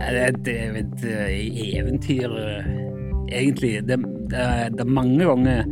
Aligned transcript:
Det 0.00 0.22
er 0.22 0.32
et 0.80 1.04
eventyr, 1.76 2.32
egentlig. 3.32 3.74
Det, 3.88 3.98
det, 4.30 4.46
det 4.74 4.80
er 4.80 4.94
mange 5.00 5.24
ganger 5.24 5.64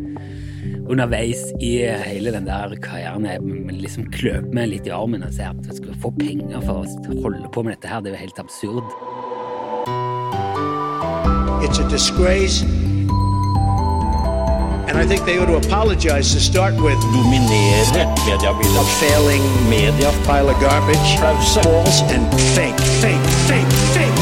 underveis 0.88 1.40
i 1.60 1.72
hele 2.06 2.32
den 2.32 2.46
der 2.48 2.74
karrieren 2.82 3.26
jeg 3.28 3.40
liksom 3.76 4.08
kløp 4.12 4.48
meg 4.56 4.70
litt 4.72 4.88
i 4.88 4.92
armen 4.94 5.24
og 5.24 5.32
ser 5.36 5.52
at 5.52 5.68
jeg 5.68 5.80
skal 5.82 5.96
få 6.02 6.12
penger 6.20 6.64
for 6.64 6.84
å 6.84 7.20
holde 7.24 7.52
på 7.54 7.64
med 7.64 7.76
dette 7.76 7.92
her. 7.92 8.04
Det 8.04 8.12
er 8.12 8.18
jo 8.18 8.24
helt 8.24 8.42
absurd. 8.44 8.84
It's 11.64 11.78
a 11.78 11.88
disgrace. 11.90 12.62
And 14.88 14.96
I 14.96 15.04
think 15.04 15.26
they 15.26 15.38
ought 15.38 15.46
to 15.46 15.56
apologize 15.56 16.32
to 16.32 16.40
start 16.40 16.74
with. 16.80 16.98
dominere 17.12 18.06
mediebildet. 18.26 18.80
A 18.80 18.84
failing 19.00 19.44
Media 19.68 20.10
pile 20.24 20.48
of 20.48 20.58
garbage. 20.60 21.08
False 21.20 22.00
and 22.14 22.24
fake, 22.56 22.80
fake, 23.02 23.26
fake, 23.48 23.72
fake. 23.94 24.17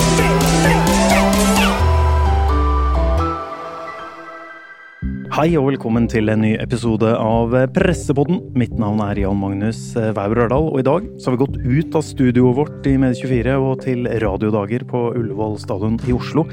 Hei 5.37 5.51
og 5.61 5.67
velkommen 5.67 6.07
til 6.09 6.31
en 6.33 6.41
ny 6.41 6.55
episode 6.57 7.11
av 7.13 7.53
Pressepodden. 7.77 8.39
Mitt 8.57 8.73
navn 8.81 9.03
er 9.05 9.19
Jan 9.21 9.37
Magnus 9.37 9.91
Wauer 10.17 10.39
Ørdal, 10.47 10.71
og 10.71 10.79
i 10.81 10.85
dag 10.87 11.11
så 11.21 11.29
har 11.29 11.35
vi 11.35 11.41
gått 11.43 11.59
ut 11.61 11.99
av 11.99 12.05
studioet 12.07 12.57
vårt 12.57 12.87
i 12.89 12.95
Medie24 13.03 13.57
og 13.61 13.83
til 13.85 14.09
radiodager 14.23 14.87
på 14.89 15.03
Ullevål 15.11 15.59
stadion 15.61 15.99
i 16.09 16.15
Oslo. 16.17 16.47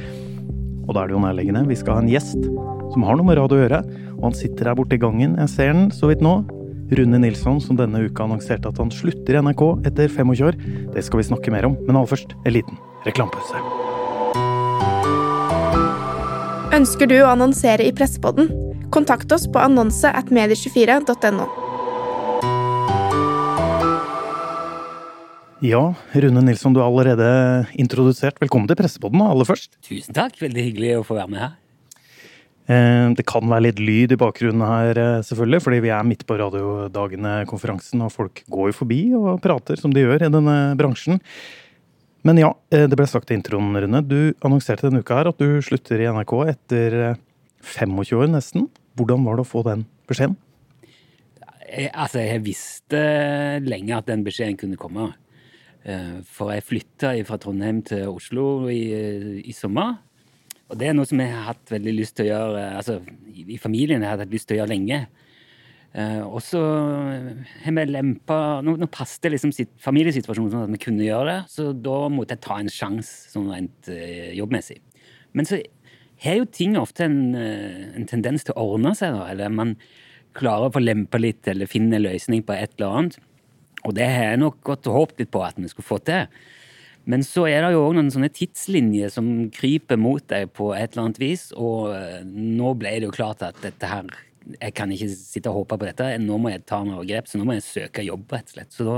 Og 0.83 0.91
da 0.91 0.99
er 0.99 1.07
det 1.07 1.15
jo 1.15 1.21
nærliggende. 1.23 1.61
Vi 1.69 1.77
skal 1.79 1.95
ha 1.95 2.03
en 2.03 2.09
gjest 2.11 2.43
som 2.43 3.05
har 3.07 3.15
noe 3.15 3.29
med 3.29 3.39
radio 3.39 3.61
å 3.61 3.61
gjøre, 3.61 3.79
og 4.17 4.25
han 4.27 4.35
sitter 4.41 4.73
her 4.73 4.75
borte 4.81 4.99
i 4.99 5.03
gangen. 5.05 5.37
Jeg 5.45 5.53
ser 5.53 5.71
den 5.71 5.87
så 5.95 6.11
vidt 6.11 6.25
nå. 6.25 6.41
Rune 6.91 7.21
Nilsson, 7.23 7.63
som 7.63 7.79
denne 7.79 8.03
uka 8.03 8.27
annonserte 8.27 8.67
at 8.67 8.83
han 8.83 8.91
slutter 8.91 9.39
i 9.39 9.45
NRK 9.47 9.63
etter 9.93 10.11
25 10.11 10.43
år. 10.49 10.59
Det 10.91 11.05
skal 11.07 11.23
vi 11.23 11.29
snakke 11.31 11.55
mer 11.55 11.69
om, 11.71 11.79
men 11.87 11.95
aller 11.95 12.11
først 12.17 12.35
en 12.35 12.57
liten 12.59 12.83
reklamepause. 13.07 13.63
Ønsker 16.75 17.07
du 17.07 17.19
å 17.21 17.31
annonsere 17.31 17.87
i 17.87 17.95
Pressepodden? 17.95 18.51
Kontakt 18.93 19.31
oss 19.33 19.47
på 19.49 19.57
annonse 19.57 20.05
at 20.13 20.29
medie24.no. 20.29 21.47
Ja, 25.63 25.81
Rune 26.13 26.43
Nilsson, 26.43 26.75
du 26.75 26.81
er 26.81 26.85
allerede 26.85 27.29
introdusert. 27.79 28.37
Velkommen 28.43 28.67
til 28.69 28.77
Pressepodden, 28.77 29.23
aller 29.25 29.47
først. 29.47 29.79
Tusen 29.87 30.13
takk. 30.13 30.35
Veldig 30.43 30.65
hyggelig 30.67 30.91
å 30.99 31.05
få 31.07 31.17
være 31.17 31.31
med 31.31 31.41
her. 31.41 31.55
Eh, 32.67 33.07
Det 33.17 33.25
kan 33.25 33.47
være 33.49 33.65
litt 33.71 33.79
lyd 33.79 34.11
i 34.13 34.19
bakgrunnen 34.19 34.61
her, 34.61 34.99
eh, 34.99 35.21
selvfølgelig, 35.23 35.61
fordi 35.63 35.81
vi 35.81 35.89
er 35.89 36.03
midt 36.03 36.27
på 36.27 36.37
Radiodagene-konferansen, 36.37 38.03
og 38.03 38.11
folk 38.11 38.43
går 38.47 38.71
jo 38.71 38.77
forbi 38.83 39.01
og 39.15 39.41
prater 39.41 39.79
som 39.79 39.91
de 39.91 40.01
gjør 40.03 40.27
i 40.27 40.29
denne 40.29 40.77
bransjen. 40.77 41.19
Men 42.23 42.37
ja, 42.37 42.53
eh, 42.71 42.85
det 42.87 42.95
ble 42.95 43.07
sagt 43.07 43.31
i 43.31 43.39
introen, 43.39 43.73
Rune. 43.73 44.07
Du 44.07 44.33
annonserte 44.43 44.89
denne 44.89 45.01
uka 45.01 45.15
her 45.15 45.29
at 45.29 45.37
du 45.39 45.61
slutter 45.61 45.99
i 45.99 46.11
NRK 46.11 46.47
etter 46.47 46.93
eh, 46.93 47.15
25 47.63 48.19
år 48.19 48.29
nesten. 48.29 48.69
Hvordan 48.97 49.25
var 49.25 49.37
det 49.37 49.45
å 49.45 49.49
få 49.49 49.63
den 49.65 49.85
beskjeden? 50.09 50.37
Jeg, 51.73 51.89
altså, 51.89 52.21
jeg 52.21 52.43
visste 52.45 53.03
lenge 53.65 53.97
at 53.97 54.09
den 54.09 54.25
beskjeden 54.25 54.59
kunne 54.59 54.77
komme. 54.77 55.09
Eh, 55.83 56.21
For 56.29 56.53
jeg 56.53 56.67
flytta 56.67 57.15
fra 57.27 57.39
Trondheim 57.41 57.81
til 57.87 58.11
Oslo 58.11 58.69
i, 58.69 59.41
i 59.41 59.55
sommer. 59.57 59.97
Og 60.69 60.79
det 60.79 60.89
er 60.89 60.95
noe 60.97 61.09
som 61.09 61.19
jeg 61.21 61.33
har 61.33 61.51
hatt 61.51 61.73
veldig 61.73 61.93
lyst 61.97 62.15
til 62.17 62.27
å 62.27 62.31
gjøre 62.31 62.61
eh, 62.61 62.77
altså 62.79 62.99
i 63.33 63.59
familien 63.61 64.03
jeg 64.03 64.09
har 64.09 64.21
hatt 64.21 64.33
lyst 64.33 64.49
til 64.49 64.57
å 64.57 64.61
gjøre 64.61 64.73
lenge. 64.73 65.03
Eh, 65.93 66.21
og 66.25 66.39
så 66.41 66.61
har 67.61 67.75
vi 67.77 67.83
lempa 67.85 68.37
Nå, 68.65 68.73
nå 68.81 68.87
passet 68.89 69.29
liksom 69.29 69.51
familiesituasjonen 69.83 70.49
sånn 70.49 70.65
at 70.65 70.73
vi 70.73 70.81
kunne 70.81 71.05
gjøre 71.05 71.27
det, 71.29 71.39
så 71.53 71.67
da 71.77 71.99
måtte 72.09 72.33
jeg 72.33 72.45
ta 72.47 72.57
en 72.57 72.71
sjanse 72.73 73.33
sånn 73.33 73.51
rent 73.53 73.91
eh, 73.93 74.31
jobbmessig. 74.37 74.79
Men 75.37 75.49
så 75.49 75.59
har 76.23 76.39
jo 76.39 76.45
ting 76.45 76.77
ofte 76.79 77.05
en, 77.07 77.35
eh, 77.35 77.95
en 77.97 78.07
tendens 78.09 78.43
til 78.43 78.55
å 78.55 78.73
ordne 78.75 78.95
seg, 78.95 79.13
da. 79.13 79.27
Eller 79.31 79.49
man 79.49 79.75
klarer 80.33 80.69
å 80.69 80.73
få 80.73 80.83
lempa 80.83 81.19
litt, 81.19 81.47
eller 81.47 81.69
finne 81.69 82.01
løsning 82.01 82.43
på 82.45 82.55
et 82.55 82.73
eller 82.77 82.89
annet. 82.89 83.17
Og 83.83 83.95
det 83.95 84.07
har 84.07 84.31
jeg 84.31 84.39
nok 84.39 84.61
gått 84.63 84.87
og 84.87 84.99
håpet 84.99 85.19
litt 85.19 85.31
på 85.31 85.43
at 85.43 85.57
vi 85.59 85.67
skulle 85.67 85.87
få 85.87 85.99
til. 86.03 86.27
Men 87.05 87.23
så 87.27 87.43
er 87.51 87.65
det 87.65 87.73
jo 87.73 87.83
òg 87.83 87.97
noen 87.97 88.11
sånne 88.13 88.31
tidslinjer 88.31 89.11
som 89.11 89.49
kryper 89.51 89.99
mot 89.99 90.23
deg 90.31 90.53
på 90.55 90.69
et 90.71 90.93
eller 90.93 91.09
annet 91.09 91.19
vis, 91.19 91.49
og 91.51 91.91
eh, 91.97 92.21
nå 92.23 92.73
ble 92.79 92.95
det 92.95 93.09
jo 93.09 93.15
klart 93.15 93.43
at 93.43 93.59
dette 93.63 93.89
her 93.89 94.07
Jeg 94.59 94.73
kan 94.75 94.91
ikke 94.91 95.07
sitte 95.07 95.47
og 95.51 95.61
håpe 95.61 95.77
på 95.79 95.87
dette, 95.87 96.17
nå 96.19 96.35
må 96.37 96.49
jeg 96.51 96.65
ta 96.67 96.81
noe 96.83 97.05
grep, 97.07 97.29
så 97.31 97.39
nå 97.39 97.45
må 97.47 97.55
jeg 97.55 97.63
søke 97.63 98.03
jobb, 98.03 98.25
rett 98.31 98.49
og 98.49 98.55
slett. 98.57 98.73
Så 98.75 98.83
da 98.87 98.97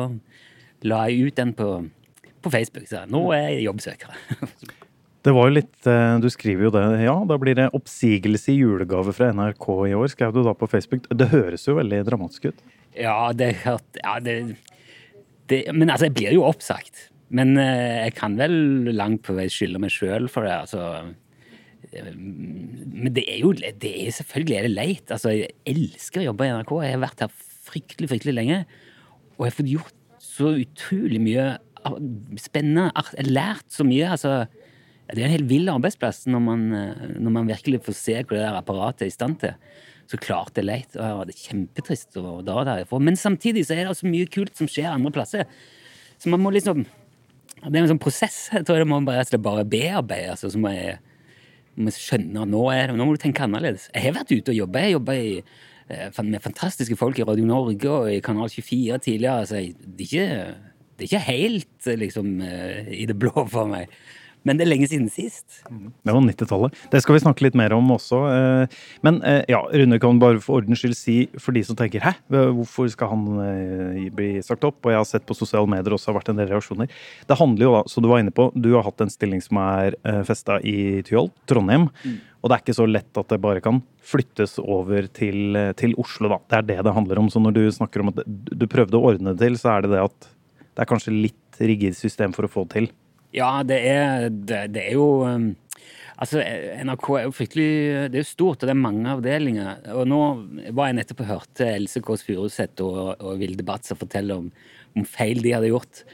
la 0.89 1.03
jeg 1.05 1.27
ut 1.27 1.37
den 1.37 1.53
på, 1.53 1.67
på 2.41 2.49
Facebook. 2.53 2.87
Så 2.89 3.03
nå 3.09 3.21
er 3.33 3.51
jeg 3.51 3.67
jobbsøkere. 3.67 4.17
Det 5.25 5.33
var 5.33 5.49
jo 5.49 5.55
litt 5.57 5.87
eh, 5.89 6.19
Du 6.21 6.27
skriver 6.29 6.67
jo 6.67 6.73
det. 6.75 6.83
Ja, 7.01 7.15
da 7.25 7.37
blir 7.41 7.57
det 7.57 7.71
oppsigelse 7.73 8.53
i 8.53 8.59
julegave 8.59 9.13
fra 9.15 9.31
NRK 9.33 9.67
i 9.89 9.95
år, 9.97 10.07
skrev 10.13 10.35
du 10.35 10.43
da 10.45 10.53
på 10.57 10.69
Facebook. 10.69 11.07
Det 11.09 11.31
høres 11.33 11.65
jo 11.65 11.79
veldig 11.79 12.03
dramatisk 12.05 12.51
ut. 12.51 12.63
Ja, 12.95 13.31
det 13.35 13.55
hørte 13.65 14.03
Ja, 14.03 14.19
det, 14.21 14.37
Men 15.73 15.89
altså, 15.89 16.07
jeg 16.07 16.17
blir 16.19 16.35
jo 16.37 16.45
oppsagt. 16.47 17.07
Men 17.33 17.57
eh, 17.57 18.05
jeg 18.05 18.15
kan 18.19 18.37
vel 18.37 18.91
langt 18.93 19.23
på 19.25 19.33
vei 19.37 19.47
skylde 19.49 19.81
meg 19.81 19.93
sjøl 19.93 20.29
for 20.31 20.45
det, 20.45 20.53
altså. 20.67 21.15
Eh, 21.89 22.11
Men 22.13 23.09
det 23.15 23.25
er 23.25 23.41
jo 23.41 23.55
det 23.57 23.73
er, 23.81 24.13
Selvfølgelig 24.13 24.59
er 24.59 24.67
det 24.67 24.75
leit. 24.75 25.09
Altså, 25.09 25.33
jeg 25.33 25.55
elsker 25.73 26.21
å 26.21 26.27
jobbe 26.29 26.45
i 26.45 26.53
NRK. 26.53 26.75
Jeg 26.85 26.97
har 26.97 27.05
vært 27.07 27.25
her 27.25 27.33
fryktelig, 27.65 28.11
fryktelig 28.13 28.37
lenge. 28.37 28.61
Og 29.35 29.47
jeg 29.47 29.51
har 29.55 29.57
fått 29.57 29.73
gjort 29.73 30.01
så 30.21 30.53
utrolig 30.53 31.17
mye 31.21 31.49
spennende. 32.41 32.91
Jeg 32.93 33.09
har 33.25 33.33
lært 33.33 33.73
så 33.73 33.85
mye. 33.87 34.13
altså 34.13 34.35
det 35.11 35.21
er 35.21 35.27
en 35.27 35.35
helt 35.35 35.49
vill 35.49 35.69
arbeidsplass 35.69 36.23
når 36.31 36.41
man, 36.41 36.61
eh, 36.73 37.03
når 37.21 37.31
man 37.35 37.49
virkelig 37.51 37.83
får 37.85 37.97
se 37.99 38.15
hva 38.23 38.31
det 38.33 38.41
der 38.41 38.57
apparatet 38.57 39.05
er 39.05 39.11
i 39.11 39.13
stand 39.15 39.39
til. 39.43 39.53
Så 40.09 40.19
klart 40.21 40.53
det 40.53 40.63
er 40.63 40.69
leit. 40.69 40.95
og 41.01 41.25
Det 41.27 41.33
er 41.35 41.43
kjempetrist 41.49 42.17
å 42.21 42.39
dra 42.45 42.63
derifra. 42.67 42.99
Men 43.01 43.15
samtidig 43.17 43.63
så 43.65 43.73
er 43.77 43.87
det 43.89 43.97
så 43.97 44.05
mye 44.09 44.27
kult 44.29 44.55
som 44.57 44.67
skjer 44.69 44.91
andre 44.91 45.11
plasser. 45.13 45.45
Så 46.21 46.29
man 46.29 46.41
må 46.43 46.51
liksom 46.53 46.85
Det 47.65 47.73
er 47.79 47.83
en 47.85 47.87
sånn 47.95 48.01
prosess. 48.03 48.49
Jeg 48.53 48.65
tror 48.67 48.77
det 48.77 48.85
må 48.87 48.99
bare, 49.05 49.23
og 49.33 49.41
bare 49.41 49.63
bearbeide. 49.65 50.31
Altså, 50.35 50.51
så 50.53 50.59
må 50.61 50.69
jeg, 50.75 50.97
må 51.77 51.89
skjønne 51.89 52.43
at 52.43 52.49
nå, 52.51 52.61
er, 52.73 52.87
det- 52.87 52.97
nå 52.99 53.05
må 53.07 53.15
du 53.15 53.21
tenke 53.23 53.41
annerledes. 53.41 53.87
Jeg 53.95 54.03
har 54.03 54.13
vært 54.19 54.33
ute 54.35 54.51
og 54.51 54.59
jobba. 54.59 54.81
Jeg 54.83 54.93
jobba 54.97 55.15
eh, 55.15 56.21
med 56.21 56.41
fantastiske 56.43 56.97
folk 56.99 57.17
i 57.17 57.23
Radio 57.25 57.45
Norge 57.45 57.89
og 57.89 58.11
i 58.11 58.19
Kanal 58.21 58.49
24 58.51 58.99
tidligere. 59.07 59.39
Altså, 59.41 59.55
det, 59.63 60.05
er 60.05 60.05
ikke, 60.05 60.55
det 60.99 61.05
er 61.05 61.09
ikke 61.09 61.25
helt 61.31 61.87
eh, 61.87 61.97
liksom 62.03 62.29
i 62.43 63.05
det 63.09 63.17
blå 63.17 63.33
for 63.49 63.71
meg. 63.71 63.89
Men 64.45 64.59
det 64.59 64.65
er 64.65 64.69
lenge 64.69 64.87
siden 64.91 65.07
sist. 65.09 65.63
Det 65.65 66.13
var 66.13 66.21
90-tallet. 66.21 66.75
Det 66.91 66.99
skal 67.01 67.15
vi 67.17 67.21
snakke 67.23 67.45
litt 67.47 67.55
mer 67.57 67.73
om 67.73 67.87
også. 67.95 68.19
eh, 68.29 68.75
Men 69.05 69.17
eh, 69.25 69.41
ja, 69.49 69.63
Rune 69.73 69.97
kan 69.99 70.19
bare 70.21 70.39
for 70.43 70.61
ordens 70.61 70.83
skyld 70.83 70.95
si, 70.97 71.15
for 71.41 71.51
de 71.55 71.63
som 71.65 71.75
tenker 71.75 71.99
'hæ, 72.05 72.13
hvorfor 72.29 72.89
skal 72.93 73.09
han 73.09 73.23
eh, 73.41 74.09
bli 74.13 74.41
sagt 74.45 74.63
opp?' 74.63 74.85
Og 74.85 74.91
jeg 74.91 75.01
har 75.01 75.09
sett 75.09 75.25
på 75.25 75.35
sosiale 75.35 75.67
medier 75.67 75.93
også 75.97 76.13
har 76.13 76.19
vært 76.21 76.29
en 76.29 76.37
del 76.37 76.49
reaksjoner. 76.53 76.87
Det 77.27 77.37
handler 77.37 77.65
jo 77.65 77.73
da, 77.73 77.83
som 77.89 78.03
du 78.03 78.09
var 78.09 78.19
inne 78.21 78.31
på, 78.31 78.51
du 78.53 78.73
har 78.75 78.83
hatt 78.83 79.01
en 79.01 79.09
stilling 79.09 79.41
som 79.41 79.57
er 79.57 79.95
festa 80.23 80.59
i 80.61 81.01
Tyholt, 81.01 81.33
Trondheim. 81.47 81.89
Og 82.43 82.49
det 82.49 82.55
er 82.55 82.61
ikke 82.61 82.77
så 82.77 82.85
lett 82.85 83.17
at 83.17 83.27
det 83.27 83.41
bare 83.41 83.61
kan 83.61 83.81
flyttes 84.05 84.59
over 84.61 85.07
til, 85.09 85.73
til 85.75 85.95
Oslo, 85.97 86.29
da. 86.29 86.37
Det 86.49 86.57
er 86.57 86.61
det 86.61 86.83
det 86.85 86.93
handler 86.93 87.17
om. 87.19 87.29
Så 87.29 87.41
når 87.41 87.53
du 87.57 87.63
snakker 87.71 88.01
om 88.01 88.09
at 88.13 88.21
du 88.25 88.53
du 88.53 88.67
prøvde 88.67 88.97
å 88.97 89.09
ordne 89.13 89.33
det 89.33 89.41
til, 89.41 89.57
så 89.57 89.77
er 89.77 89.81
det 89.85 89.91
det 89.95 90.03
at 90.05 90.29
det 90.75 90.83
er 90.83 90.89
kanskje 90.91 91.13
litt 91.13 91.59
rigid 91.59 91.95
system 91.95 92.33
for 92.35 92.45
å 92.45 92.51
få 92.51 92.65
det 92.67 92.73
til. 92.75 92.87
Ja, 93.35 93.51
det 93.67 93.77
er, 93.83 94.29
det, 94.31 94.61
det 94.75 94.87
er 94.87 94.97
jo 94.97 95.07
um, 95.27 95.53
Altså, 96.15 96.39
NRK 96.87 97.07
er 97.17 97.25
jo 97.25 97.33
fryktelig 97.35 97.71
Det 98.07 98.19
er 98.19 98.23
jo 98.23 98.29
stort, 98.29 98.61
og 98.61 98.69
det 98.69 98.71
er 98.71 98.79
mange 98.79 99.09
avdelinger. 99.11 99.81
Og 99.99 100.05
nå 100.07 100.19
var 100.77 100.87
jeg 100.87 100.97
nettopp 101.01 101.25
og 101.25 101.31
hørte 101.33 101.67
Else 101.67 101.99
Kåss 101.99 102.23
Furuseth 102.23 102.85
og, 102.85 103.17
og 103.19 103.41
Vilde 103.41 103.65
Batzer 103.67 103.99
fortelle 103.99 104.37
om, 104.39 104.47
om 104.95 105.07
feil 105.07 105.43
de 105.43 105.51
hadde 105.51 105.73
gjort. 105.73 106.05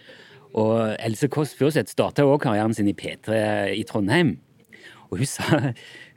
Og 0.58 0.96
Else 0.98 1.30
Kåss 1.32 1.54
Furuseth 1.60 1.94
starta 1.94 2.26
òg 2.26 2.42
karrieren 2.42 2.74
sin 2.74 2.90
i 2.90 2.98
P3 2.98 3.38
i 3.78 3.86
Trondheim. 3.86 4.40
Og 5.12 5.22
hun 5.22 5.30
sa, 5.30 5.60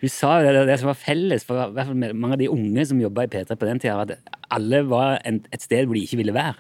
hun 0.01 0.13
sa 0.13 0.39
det, 0.41 0.65
det 0.71 0.79
som 0.81 0.89
var 0.89 1.01
felles 1.03 1.45
for 1.45 1.75
hvert 1.77 1.91
fall 1.91 2.15
mange 2.15 2.39
av 2.39 2.41
de 2.41 2.53
unge 2.57 2.89
som 2.89 3.03
jobba 3.03 3.27
i 3.27 3.33
P3 3.37 3.59
på 3.59 3.69
den 3.69 3.83
tida, 3.83 4.01
at 4.07 4.35
alle 4.55 4.81
var 4.89 5.19
en, 5.29 5.43
et 5.53 5.67
sted 5.67 5.85
hvor 5.85 5.99
de 5.99 6.07
ikke 6.07 6.23
ville 6.23 6.37
være. 6.37 6.57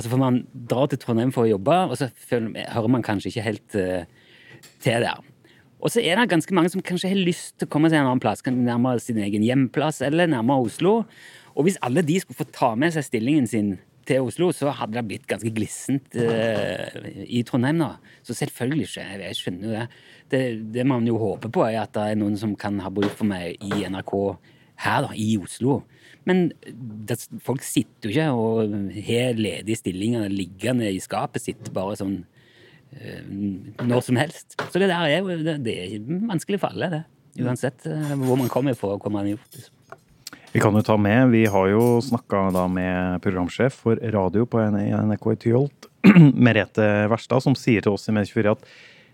Altså 0.00 0.14
For 0.14 0.20
man 0.22 0.46
drar 0.70 0.88
til 0.88 0.96
Trondheim 1.02 1.28
for 1.34 1.44
å 1.44 1.50
jobbe, 1.50 1.74
og 1.92 1.98
så 2.00 2.06
hører 2.30 2.88
man 2.88 3.02
kanskje 3.04 3.28
ikke 3.28 3.42
helt 3.44 3.74
eh, 3.76 4.06
til 4.80 5.04
der. 5.04 5.20
Og 5.80 5.92
så 5.92 6.00
er 6.00 6.16
det 6.16 6.30
ganske 6.30 6.54
mange 6.56 6.70
som 6.72 6.80
kanskje 6.80 7.10
har 7.12 7.20
lyst 7.20 7.58
til 7.60 7.68
å 7.68 7.72
komme 7.74 7.90
seg 7.92 8.00
en 8.00 8.08
annen 8.08 8.22
plass, 8.22 8.40
nærmere 8.48 9.02
sin 9.04 9.20
egen 9.20 9.44
hjemplass 9.44 10.00
eller 10.04 10.28
nærmere 10.32 10.70
Oslo. 10.70 10.94
Og 11.52 11.66
hvis 11.66 11.76
alle 11.84 12.00
de 12.06 12.16
skulle 12.22 12.40
få 12.40 12.48
ta 12.48 12.72
med 12.80 12.94
seg 12.96 13.04
stillingen 13.04 13.48
sin 13.48 13.74
til 14.08 14.24
Oslo, 14.24 14.48
så 14.56 14.72
hadde 14.72 14.96
det 14.96 15.04
blitt 15.10 15.28
ganske 15.28 15.52
glissent 15.52 16.16
uh, 16.16 17.04
i 17.28 17.42
Trondheim, 17.44 17.84
da. 17.84 17.90
Så 18.24 18.36
selvfølgelig 18.40 18.88
ikke. 18.88 19.06
Jeg 19.20 19.36
skjønner 19.36 19.68
jo 19.68 19.74
det. 19.76 19.86
det. 20.32 20.42
Det 20.80 20.88
man 20.88 21.04
jo 21.08 21.20
håper 21.20 21.52
på, 21.52 21.66
er 21.68 21.82
at 21.82 21.92
det 21.96 22.06
er 22.08 22.20
noen 22.24 22.40
som 22.40 22.56
kan 22.56 22.80
ha 22.80 22.92
bruk 22.92 23.12
for 23.12 23.28
meg 23.28 23.60
i 23.60 23.84
NRK 23.84 24.14
her, 24.86 25.04
da, 25.04 25.12
i 25.12 25.34
Oslo. 25.40 25.82
Men 26.30 26.42
det, 27.10 27.18
folk 27.42 27.64
sitter 27.66 28.06
jo 28.06 28.14
ikke 28.14 28.28
og 28.38 28.74
har 29.10 29.38
ledige 29.38 29.80
stillinger 29.80 30.30
liggende 30.30 30.90
i 30.92 31.00
skapet 31.02 31.42
sitt 31.42 31.72
bare 31.74 31.96
sånn 31.98 32.20
øh, 32.94 33.24
når 33.82 34.06
som 34.06 34.20
helst. 34.20 34.54
Så 34.70 34.78
det 34.78 34.92
der 34.92 35.08
er 35.08 35.18
jo 35.18 35.40
det, 35.42 35.56
det 35.66 35.76
er 35.82 35.98
vanskelig 36.30 36.62
for 36.62 36.70
alle, 36.70 36.92
det. 36.94 37.02
Uansett 37.42 37.86
eh, 37.90 38.14
hvor 38.22 38.38
man 38.38 38.50
kommer 38.52 38.78
fra 38.78 38.94
og 38.94 39.02
hva 39.02 39.12
man 39.12 39.26
har 39.26 39.34
gjort. 39.34 39.58
Liksom. 39.58 39.76
Vi 40.50 40.58
kan 40.62 40.74
jo 40.74 40.82
ta 40.82 40.96
med, 40.98 41.30
vi 41.30 41.44
har 41.46 41.68
jo 41.70 41.82
snakka 42.02 42.48
med 42.74 43.20
programsjef 43.22 43.76
for 43.84 44.00
radio 44.14 44.46
på 44.50 44.62
NRK 44.66 45.28
i 45.30 45.38
Tyholt, 45.44 45.86
Merete 46.46 46.86
Verstad, 47.10 47.44
som 47.44 47.54
sier 47.58 47.84
til 47.84 47.94
oss 47.94 48.10
i 48.10 48.14
Med24 48.16 48.56
at 48.56 48.64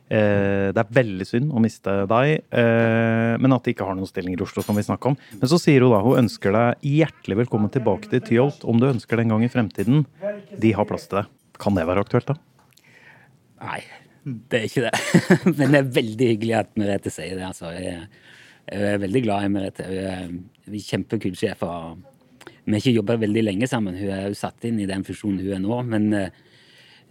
eh, 0.08 0.68
det 0.74 0.82
er 0.82 0.94
veldig 0.98 1.26
synd 1.26 1.52
å 1.54 1.62
miste 1.62 1.92
deg, 2.10 2.32
eh, 2.60 3.34
men 3.42 3.56
at 3.56 3.66
de 3.66 3.74
ikke 3.74 3.86
har 3.88 3.96
noen 3.98 4.08
stillinger 4.08 4.42
i 4.42 4.46
Oslo, 4.46 4.64
som 4.64 4.78
vi 4.78 4.84
om. 4.86 5.18
Men 5.40 5.50
så 5.50 5.58
sier 5.60 5.84
hun 5.84 5.94
da 5.94 6.02
hun 6.04 6.22
ønsker 6.24 6.54
deg 6.56 6.86
hjertelig 6.86 7.40
velkommen 7.42 7.72
tilbake 7.74 8.10
til 8.12 8.24
Tyholt 8.26 8.66
om 8.68 8.80
du 8.82 8.88
ønsker 8.88 9.16
det 9.16 9.26
en 9.26 9.36
gang 9.36 9.46
i 9.46 9.52
fremtiden. 9.52 10.06
De 10.62 10.72
har 10.76 10.88
plass 10.88 11.08
til 11.10 11.22
deg. 11.22 11.32
Kan 11.62 11.78
det 11.78 11.86
være 11.88 12.04
aktuelt, 12.04 12.28
da? 12.28 12.36
Nei, 13.64 13.80
det 14.24 14.58
er 14.58 14.66
ikke 14.68 14.86
det. 14.86 14.94
Men 15.58 15.72
det 15.72 15.80
er 15.80 15.94
veldig 16.00 16.32
hyggelig 16.34 16.58
at 16.58 16.74
Merete 16.80 17.12
sier 17.12 17.38
det. 17.38 17.46
altså. 17.46 17.72
Jeg, 17.72 18.08
er 18.66 19.00
veldig 19.00 19.22
glad 19.24 19.46
i 19.46 19.52
Merete. 19.54 19.86
Hun 19.86 20.74
er 20.74 20.84
kjempekul 20.84 21.36
sjef. 21.38 21.62
Vi 22.66 22.74
har 22.74 22.82
ikke 22.82 22.98
jobba 22.98 23.16
veldig 23.22 23.46
lenge 23.46 23.70
sammen. 23.70 23.96
Hun 23.96 24.12
er 24.12 24.26
jo 24.28 24.38
satt 24.38 24.66
inn 24.68 24.82
i 24.82 24.90
den 24.90 25.06
funksjonen 25.06 25.40
hun 25.44 25.56
er 25.56 25.64
nå. 25.64 25.80
Men 25.88 26.10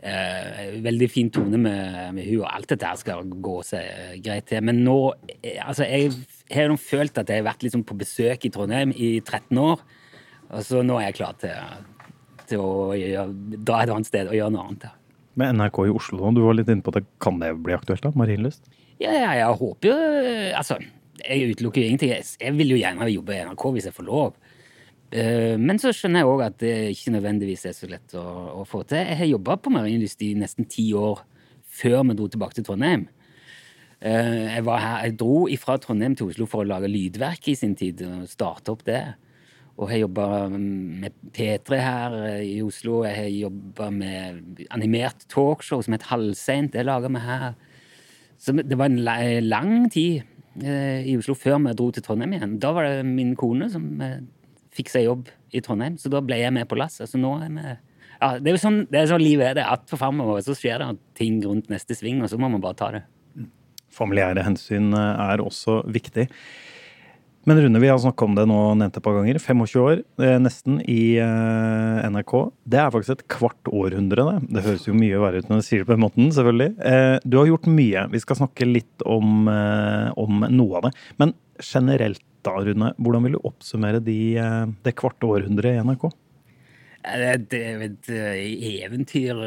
eh, 0.05 0.75
veldig 0.85 1.07
fin 1.11 1.29
tone 1.33 1.57
med, 1.59 2.13
med 2.15 2.27
hun, 2.29 2.43
og 2.43 2.49
alt 2.51 2.69
dette 2.71 2.87
her 2.87 2.99
skal 3.01 3.25
gå 3.25 3.55
seg 3.67 4.21
greit 4.25 4.47
til. 4.51 4.61
Men 4.67 4.83
nå 4.85 4.97
eh, 5.41 5.57
altså 5.65 5.87
Jeg 5.89 6.13
har 6.53 6.69
nå 6.71 6.77
følt 6.81 7.17
at 7.21 7.31
jeg 7.33 7.41
har 7.41 7.47
vært 7.49 7.65
liksom 7.65 7.83
på 7.89 7.97
besøk 7.99 8.45
i 8.45 8.51
Trondheim 8.53 8.93
i 8.95 9.15
13 9.19 9.57
år. 9.61 9.81
Og 10.51 10.61
så 10.67 10.83
nå 10.85 10.99
er 11.01 11.07
jeg 11.09 11.17
klar 11.21 11.33
til, 11.41 11.57
til 12.51 12.61
å 12.61 12.93
gjøre, 12.93 13.27
dra 13.65 13.81
et 13.83 13.89
annet 13.95 14.09
sted 14.11 14.29
og 14.29 14.37
gjøre 14.37 14.53
noe 14.53 14.67
annet. 14.69 14.85
Ja. 14.91 14.93
Med 15.35 15.57
NRK 15.57 15.79
i 15.89 15.95
Oslo 15.97 16.29
du 16.31 16.43
var 16.45 16.55
litt 16.55 16.69
inne 16.71 16.85
på 16.85 16.93
at 16.93 17.01
det. 17.01 17.07
Kan 17.19 17.41
det 17.41 17.49
bli 17.65 17.73
aktuelt, 17.75 18.05
da? 18.05 18.13
Marienlyst? 18.15 18.69
Ja, 19.01 19.11
ja, 19.11 19.31
jeg 19.35 19.57
håper 19.59 19.89
jo 19.89 19.95
Altså, 20.55 20.77
jeg 21.25 21.49
utelukker 21.55 21.81
jo 21.81 21.87
ingenting. 21.89 22.13
Jeg- 22.13 22.37
Jeg 22.45 22.53
vil 22.55 22.69
jo 22.71 22.77
gjerne 22.79 23.09
jobbe 23.11 23.33
i 23.35 23.41
NRK 23.43 23.65
hvis 23.75 23.89
jeg 23.89 23.95
får 23.97 24.05
lov. 24.07 24.37
Eh, 25.15 25.55
Men 25.61 25.79
så 25.79 25.93
skjønner 25.95 26.23
jeg 26.23 26.29
òg 26.31 26.41
at 26.43 26.55
det 26.63 26.73
ikke 26.91 27.13
nødvendigvis 27.15 27.65
er 27.69 27.75
så 27.77 27.87
lett 27.89 28.15
å, 28.19 28.23
å 28.61 28.63
få 28.67 28.83
til. 28.89 28.99
Jeg 28.99 29.19
har 29.21 29.29
jobba 29.31 29.57
på 29.63 29.71
Marienlyst 29.73 30.23
i 30.25 30.33
nesten 30.37 30.67
ti 30.71 30.89
år 30.97 31.21
før 31.75 32.01
vi 32.09 32.15
dro 32.19 32.27
tilbake 32.31 32.57
til 32.57 32.65
Trondheim. 32.67 33.05
Eh, 34.01 34.57
Jeg, 34.57 34.65
her, 34.67 35.05
jeg 35.05 35.17
dro 35.21 35.45
fra 35.61 35.77
Trondheim 35.81 36.17
til 36.19 36.33
Oslo 36.33 36.49
for 36.49 36.63
å 36.65 36.69
lage 36.73 36.91
lydverk 36.91 37.47
i 37.51 37.55
sin 37.55 37.77
tid 37.79 38.03
og 38.07 38.27
starte 38.31 38.73
opp 38.75 38.83
det. 38.87 39.03
Og 39.75 39.91
jeg 39.91 40.05
jobba 40.05 40.27
med 40.51 41.15
P3 41.35 41.79
her 41.83 42.19
eh, 42.33 42.43
i 42.57 42.59
Oslo. 42.63 43.03
Jeg 43.07 43.15
har 43.21 43.31
jobba 43.31 43.89
med 43.95 44.63
animert 44.75 45.27
talkshow 45.31 45.83
som 45.83 45.95
het 45.95 46.09
Halvseint. 46.11 46.73
Det 46.75 46.83
laga 46.87 47.11
vi 47.11 47.23
her. 47.23 47.51
Så 48.39 48.51
det 48.55 48.75
var 48.75 48.91
en 48.91 49.03
lang 49.47 49.85
tid 49.91 50.23
i 50.55 51.11
Oslo 51.19 51.33
før 51.35 51.57
vi 51.59 51.71
dro 51.75 51.89
til 51.91 52.03
Trondheim 52.03 52.31
igjen. 52.35 52.53
Da 52.63 52.69
var 52.71 52.85
det 52.87 53.07
min 53.07 53.33
kone 53.35 53.67
som 53.71 53.89
fikk 54.75 54.91
seg 54.91 55.07
jobb 55.07 55.31
i 55.55 55.61
Trondheim, 55.63 55.97
så 56.01 56.11
da 56.11 56.21
ble 56.25 56.39
jeg 56.41 56.53
med 56.55 56.67
på 56.69 56.77
lasset. 56.79 57.09
Så 57.09 57.19
nå 57.21 57.35
er 57.39 57.51
vi 57.53 57.65
ja, 57.65 58.29
Det 58.39 58.51
er 58.51 58.55
jo 58.55 58.61
sånn, 58.61 58.79
det 58.91 59.01
er 59.01 59.09
sånn 59.11 59.23
livet 59.23 59.51
er. 59.51 59.57
Det 59.59 59.65
er 59.65 59.81
for 59.89 60.01
framover. 60.01 60.43
Så 60.43 60.55
skjer 60.57 60.81
det 60.83 60.91
ting 61.19 61.41
rundt 61.43 61.71
neste 61.71 61.97
sving, 61.97 62.21
og 62.23 62.31
så 62.31 62.39
må 62.39 62.49
man 62.51 62.63
bare 62.63 62.79
ta 62.79 62.91
det. 62.95 63.03
Familiære 63.95 64.43
hensyn 64.43 64.95
eh, 64.95 65.25
er 65.31 65.43
også 65.43 65.81
viktig. 65.87 66.27
Men 67.45 67.61
Rune, 67.61 67.79
vi 67.79 67.87
har 67.87 67.99
snakka 68.01 68.25
om 68.25 68.33
det 68.33 68.47
nå 68.49 68.59
nevnte 68.73 68.97
et 68.97 69.05
par 69.05 69.19
ganger. 69.19 69.37
25 69.37 69.81
år 69.83 69.99
eh, 70.01 70.37
nesten 70.41 70.79
i 70.89 71.17
eh, 71.21 72.05
NRK. 72.09 72.33
Det 72.73 72.79
er 72.81 72.93
faktisk 72.93 73.13
et 73.13 73.27
kvart 73.29 73.69
århundre, 73.69 74.25
det. 74.25 74.47
Det 74.55 74.63
høres 74.65 74.87
jo 74.87 74.95
mye 74.97 75.19
verre 75.21 75.43
ut 75.43 75.51
når 75.51 75.61
du 75.61 75.67
sier 75.67 75.83
det 75.83 75.87
på 75.91 75.93
den 75.93 76.01
måten, 76.01 76.31
selvfølgelig. 76.33 76.71
Eh, 76.89 77.17
du 77.21 77.37
har 77.37 77.51
gjort 77.51 77.69
mye. 77.69 78.07
Vi 78.15 78.21
skal 78.23 78.39
snakke 78.39 78.65
litt 78.65 79.05
om, 79.05 79.45
om 79.45 80.47
noe 80.49 80.79
av 80.79 80.87
det. 80.87 80.95
Men 81.21 81.35
generelt 81.61 82.23
da, 82.45 82.55
Rune, 82.65 82.89
hvordan 82.97 83.27
vil 83.27 83.37
du 83.37 83.45
oppsummere 83.45 84.01
de, 84.05 84.19
det 84.85 84.95
kvarte 84.97 85.29
århundret 85.29 85.77
i 85.77 85.85
NRK? 85.85 86.07
Det, 87.05 87.61
er 87.61 87.85
et 87.85 88.09
eventyr, 88.89 89.45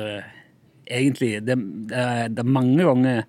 egentlig. 0.87 1.33
Det, 1.43 1.59
det 1.91 2.47
er 2.47 2.55
mange 2.59 2.87
ganger 2.87 3.27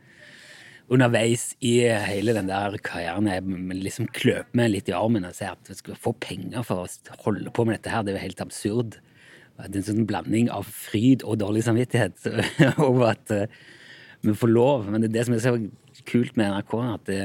underveis 0.90 1.52
i 1.66 1.76
hele 2.10 2.34
den 2.38 2.48
der 2.50 2.78
karrieren 2.86 3.28
jeg 3.30 3.44
liksom 3.84 4.08
kløp 4.16 4.54
meg 4.58 4.72
litt 4.74 4.90
i 4.90 4.96
armen 4.98 5.28
og 5.28 5.36
ser 5.38 5.54
at 5.54 5.70
jeg 5.70 5.80
skal 5.82 6.00
få 6.02 6.16
penger 6.24 6.66
for 6.66 6.86
å 6.86 7.20
holde 7.26 7.52
på 7.54 7.66
med 7.68 7.78
dette 7.80 7.94
her. 7.94 8.04
Det 8.06 8.14
er 8.16 8.20
jo 8.20 8.26
helt 8.28 8.42
absurd. 8.46 8.98
Det 9.60 9.68
er 9.68 9.82
en 9.82 9.88
sånn 9.90 10.08
blanding 10.10 10.50
av 10.56 10.66
fryd 10.72 11.26
og 11.28 11.38
dårlig 11.42 11.66
samvittighet 11.68 12.26
over 12.88 13.12
at 13.12 13.36
eh, 13.36 13.60
vi 14.26 14.34
får 14.36 14.52
lov. 14.54 14.88
Men 14.90 15.04
det 15.04 15.12
er 15.12 15.18
det 15.18 15.28
som 15.28 15.36
er 15.38 15.44
så 15.46 15.56
kult 16.10 16.38
med 16.40 16.52
NRK, 16.56 16.76
at 16.96 17.06
det, 17.12 17.22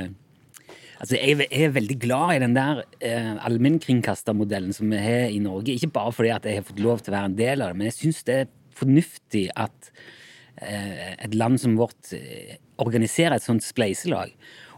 Altså, 1.04 1.16
jeg 1.18 1.48
er- 1.50 1.72
veldig 1.74 1.96
glad 2.00 2.30
i 2.36 2.38
den 2.40 2.54
der 2.54 2.78
eh, 3.02 3.32
allmennkringkastermodellen 3.44 4.72
som 4.72 4.88
vi 4.88 4.96
har 5.02 5.26
i 5.28 5.40
Norge. 5.42 5.74
Ikke 5.74 5.90
bare 5.92 6.12
fordi 6.14 6.30
jeg 6.30 6.54
har 6.60 6.64
fått 6.68 6.80
lov 6.80 7.02
til 7.02 7.12
å 7.12 7.16
være 7.16 7.30
en 7.32 7.36
del 7.36 7.62
av 7.64 7.72
det, 7.72 7.76
men 7.80 7.88
jeg 7.90 7.96
syns 7.98 8.22
det 8.24 8.36
er 8.44 8.52
fornuftig 8.78 9.42
at 9.58 9.90
eh, 9.90 10.14
et 10.62 11.34
land 11.34 11.58
som 11.60 11.76
vårt 11.78 12.12
eh, 12.16 12.56
organiserer 12.82 13.36
et 13.36 13.46
sånt 13.46 13.64
spleiselag. 13.64 14.34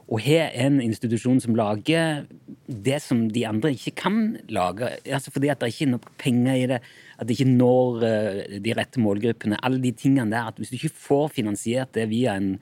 Og 0.06 0.23
har 0.23 0.52
en 0.62 0.78
institusjon 0.78 1.40
som 1.43 1.56
lager 1.58 2.26
det 2.67 3.00
som 3.02 3.25
de 3.32 3.43
andre 3.49 3.73
ikke 3.75 3.96
kan 3.99 4.20
lage. 4.55 4.93
Altså 5.02 5.32
fordi 5.34 5.50
at 5.50 5.62
det 5.62 5.73
ikke 5.73 5.88
er 5.88 5.93
nok 5.96 6.06
penger 6.23 6.61
i 6.61 6.69
det, 6.70 6.78
at 7.19 7.26
det 7.26 7.34
ikke 7.34 7.56
når 7.56 8.06
eh, 8.06 8.61
de 8.62 8.76
rette 8.78 9.02
målgruppene. 9.02 9.58
Alle 9.67 9.82
de 9.82 9.90
tingene 9.90 10.31
der. 10.31 10.52
At 10.52 10.61
hvis 10.61 10.70
du 10.70 10.78
ikke 10.78 10.94
får 10.94 11.34
finansiert 11.40 11.94
det 11.99 12.06
via 12.12 12.37
en, 12.38 12.55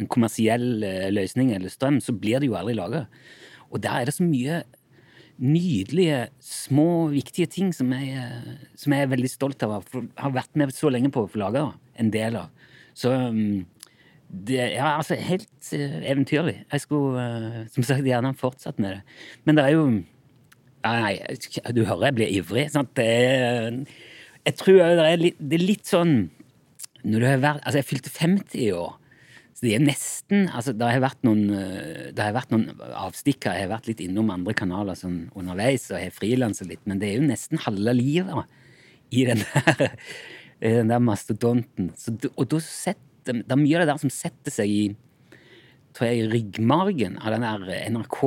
en 0.00 0.08
kommersiell 0.08 0.86
eh, 0.86 1.10
løsning 1.12 1.52
eller 1.52 1.72
strøm, 1.72 2.00
så 2.00 2.16
blir 2.16 2.40
det 2.40 2.48
jo 2.48 2.56
aldri 2.56 2.78
laga. 2.78 3.04
Og 3.68 3.82
der 3.84 4.00
er 4.00 4.08
det 4.08 4.16
så 4.16 4.24
mye 4.24 4.64
nydelige, 5.36 6.30
små, 6.40 7.10
viktige 7.12 7.48
ting 7.52 7.74
som 7.76 7.92
jeg, 7.92 8.16
eh, 8.16 8.68
som 8.76 8.94
jeg 8.96 9.04
er 9.04 9.12
veldig 9.12 9.30
stolt 9.30 9.62
av 9.66 9.76
å 9.76 10.04
ha 10.22 10.32
vært 10.32 10.56
med 10.56 10.72
så 10.72 10.88
lenge 10.88 11.12
på 11.12 11.26
å 11.26 11.28
få 11.28 11.44
laga 11.44 11.68
en 12.00 12.10
del 12.14 12.40
av. 12.40 12.55
Så 12.96 13.12
um, 13.12 13.66
det 14.26 14.58
er 14.60 14.82
altså, 14.82 15.14
helt 15.14 15.72
eh, 15.76 15.98
eventyrlig. 16.10 16.58
Jeg 16.72 16.82
skulle 16.82 17.22
eh, 17.22 17.64
som 17.72 17.86
sagt 17.86 18.06
gjerne 18.06 18.34
fortsatt 18.36 18.80
med 18.82 18.96
det. 18.96 19.00
Men 19.44 19.58
det 19.58 19.66
er 19.66 19.76
jo 19.76 19.88
Nei, 20.86 21.16
du 21.74 21.80
hører 21.82 22.12
jeg 22.12 22.14
blir 22.14 22.34
ivrig. 22.36 22.68
Sant? 22.70 22.92
Det 22.94 23.06
er, 23.06 23.80
jeg 24.46 24.54
tror 24.60 24.76
det 24.78 25.06
er 25.06 25.18
litt, 25.18 25.40
det 25.40 25.56
er 25.58 25.64
litt 25.64 25.88
sånn 25.88 26.12
når 27.06 27.22
du 27.22 27.26
har 27.26 27.42
vært, 27.42 27.64
altså 27.66 27.80
Jeg 27.80 27.88
fylte 27.88 28.12
50 28.12 28.60
i 28.62 28.70
år. 28.74 28.94
Så 29.56 29.64
det 29.64 29.72
er 29.72 29.82
nesten 29.82 30.46
altså 30.52 30.74
Det 30.76 30.90
har 30.90 31.02
vært 31.02 31.26
noen, 31.26 31.48
eh, 31.54 32.40
noen 32.52 32.68
avstikker. 32.92 33.54
Jeg 33.56 33.66
har 33.66 33.72
vært 33.72 33.90
litt 33.90 34.02
innom 34.04 34.30
andre 34.34 34.54
kanaler 34.54 34.98
sånn 34.98 35.26
underveis 35.34 35.88
og 35.90 35.98
har 35.98 36.14
frilanset 36.14 36.70
litt, 36.70 36.84
men 36.84 37.02
det 37.02 37.10
er 37.10 37.20
jo 37.20 37.28
nesten 37.30 37.62
halve 37.66 37.96
livet 37.96 38.46
i 39.14 39.24
den 39.28 39.42
der, 39.42 39.90
i 40.60 40.72
den 40.78 40.92
der 40.92 41.02
mastodonten. 41.04 41.90
Så, 41.98 42.14
og 42.32 42.48
da 42.52 42.60
setter, 42.64 43.42
det 43.42 43.52
er 43.52 43.60
mye 43.60 43.76
av 43.76 43.84
det 43.84 43.90
der 43.92 44.02
som 44.04 44.12
setter 44.12 44.54
seg 44.54 44.72
i 44.72 44.82
tror 45.96 46.10
jeg, 46.10 46.28
ryggmargen 46.32 47.16
av 47.24 47.32
den 47.32 47.44
der 47.46 47.92
NRK 47.94 48.20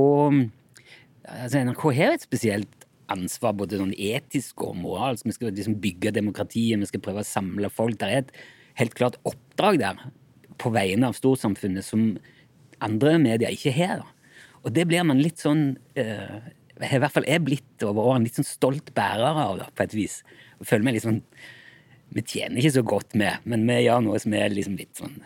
altså 1.29 1.63
NRK 1.65 1.83
har 1.97 2.15
et 2.15 2.25
spesielt 2.25 2.85
ansvar, 3.09 3.55
både 3.57 3.79
sånn 3.79 3.93
etisk 3.93 4.63
og 4.65 4.77
moralsk. 4.77 5.25
Vi 5.27 5.35
skal 5.35 5.53
liksom 5.53 5.79
bygge 5.81 6.13
demokratiet, 6.15 6.79
vi 6.81 6.89
skal 6.89 7.03
prøve 7.03 7.23
å 7.23 7.27
samle 7.27 7.71
folk. 7.73 7.97
Det 7.99 8.09
er 8.09 8.23
et 8.23 8.33
helt 8.81 8.95
klart 8.97 9.19
oppdrag 9.27 9.79
der 9.81 10.03
på 10.59 10.71
vegne 10.75 11.09
av 11.09 11.17
storsamfunnet 11.17 11.85
som 11.85 12.11
andre 12.83 13.17
medier 13.21 13.53
ikke 13.53 13.73
har. 13.75 14.03
Og 14.63 14.73
det 14.75 14.85
blir 14.89 15.05
man 15.07 15.21
litt 15.23 15.39
sånn 15.41 15.71
eh, 15.99 16.39
I 16.79 16.99
hvert 16.99 17.15
fall 17.15 17.27
er 17.27 17.41
blitt 17.43 17.85
over 17.87 18.11
årene 18.11 18.27
litt 18.27 18.39
sånn 18.39 18.47
stolt 18.47 18.91
bærer 18.95 19.31
av, 19.31 19.57
da, 19.61 19.69
på 19.73 19.85
et 19.85 19.95
vis. 19.95 20.19
Jeg 20.59 20.69
føler 20.69 20.87
meg 20.87 20.97
litt 20.97 21.07
sånn 21.07 21.23
Vi 22.15 22.23
tjener 22.25 22.59
ikke 22.61 22.75
så 22.79 22.83
godt 22.85 23.15
med, 23.19 23.43
men 23.49 23.65
vi 23.69 23.81
gjør 23.83 24.03
noe 24.05 24.19
som 24.21 24.33
er 24.33 24.53
liksom 24.53 24.77
litt 24.79 24.97
sånn 24.97 25.17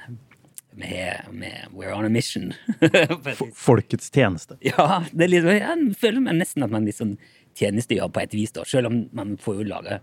med, 0.73 1.29
med, 1.31 1.51
er, 1.53 1.67
We're 1.73 1.93
on 1.93 2.05
a 2.05 2.09
mission. 2.09 2.53
Folkets 3.67 4.09
tjeneste. 4.09 4.57
Ja, 4.65 5.03
det 5.11 5.27
er 5.27 5.31
litt, 5.31 5.45
jeg 5.45 5.97
føler 6.01 6.23
meg 6.25 6.39
nesten 6.39 6.65
at 6.65 6.73
man 6.73 6.87
liksom 6.89 7.15
tjenestegjør 7.59 8.09
på 8.13 8.23
et 8.23 8.33
vis, 8.33 8.53
da. 8.55 8.65
Selv 8.67 8.89
om 8.89 9.03
man 9.15 9.37
får 9.41 9.61
jo 9.61 9.69
lage 9.75 10.01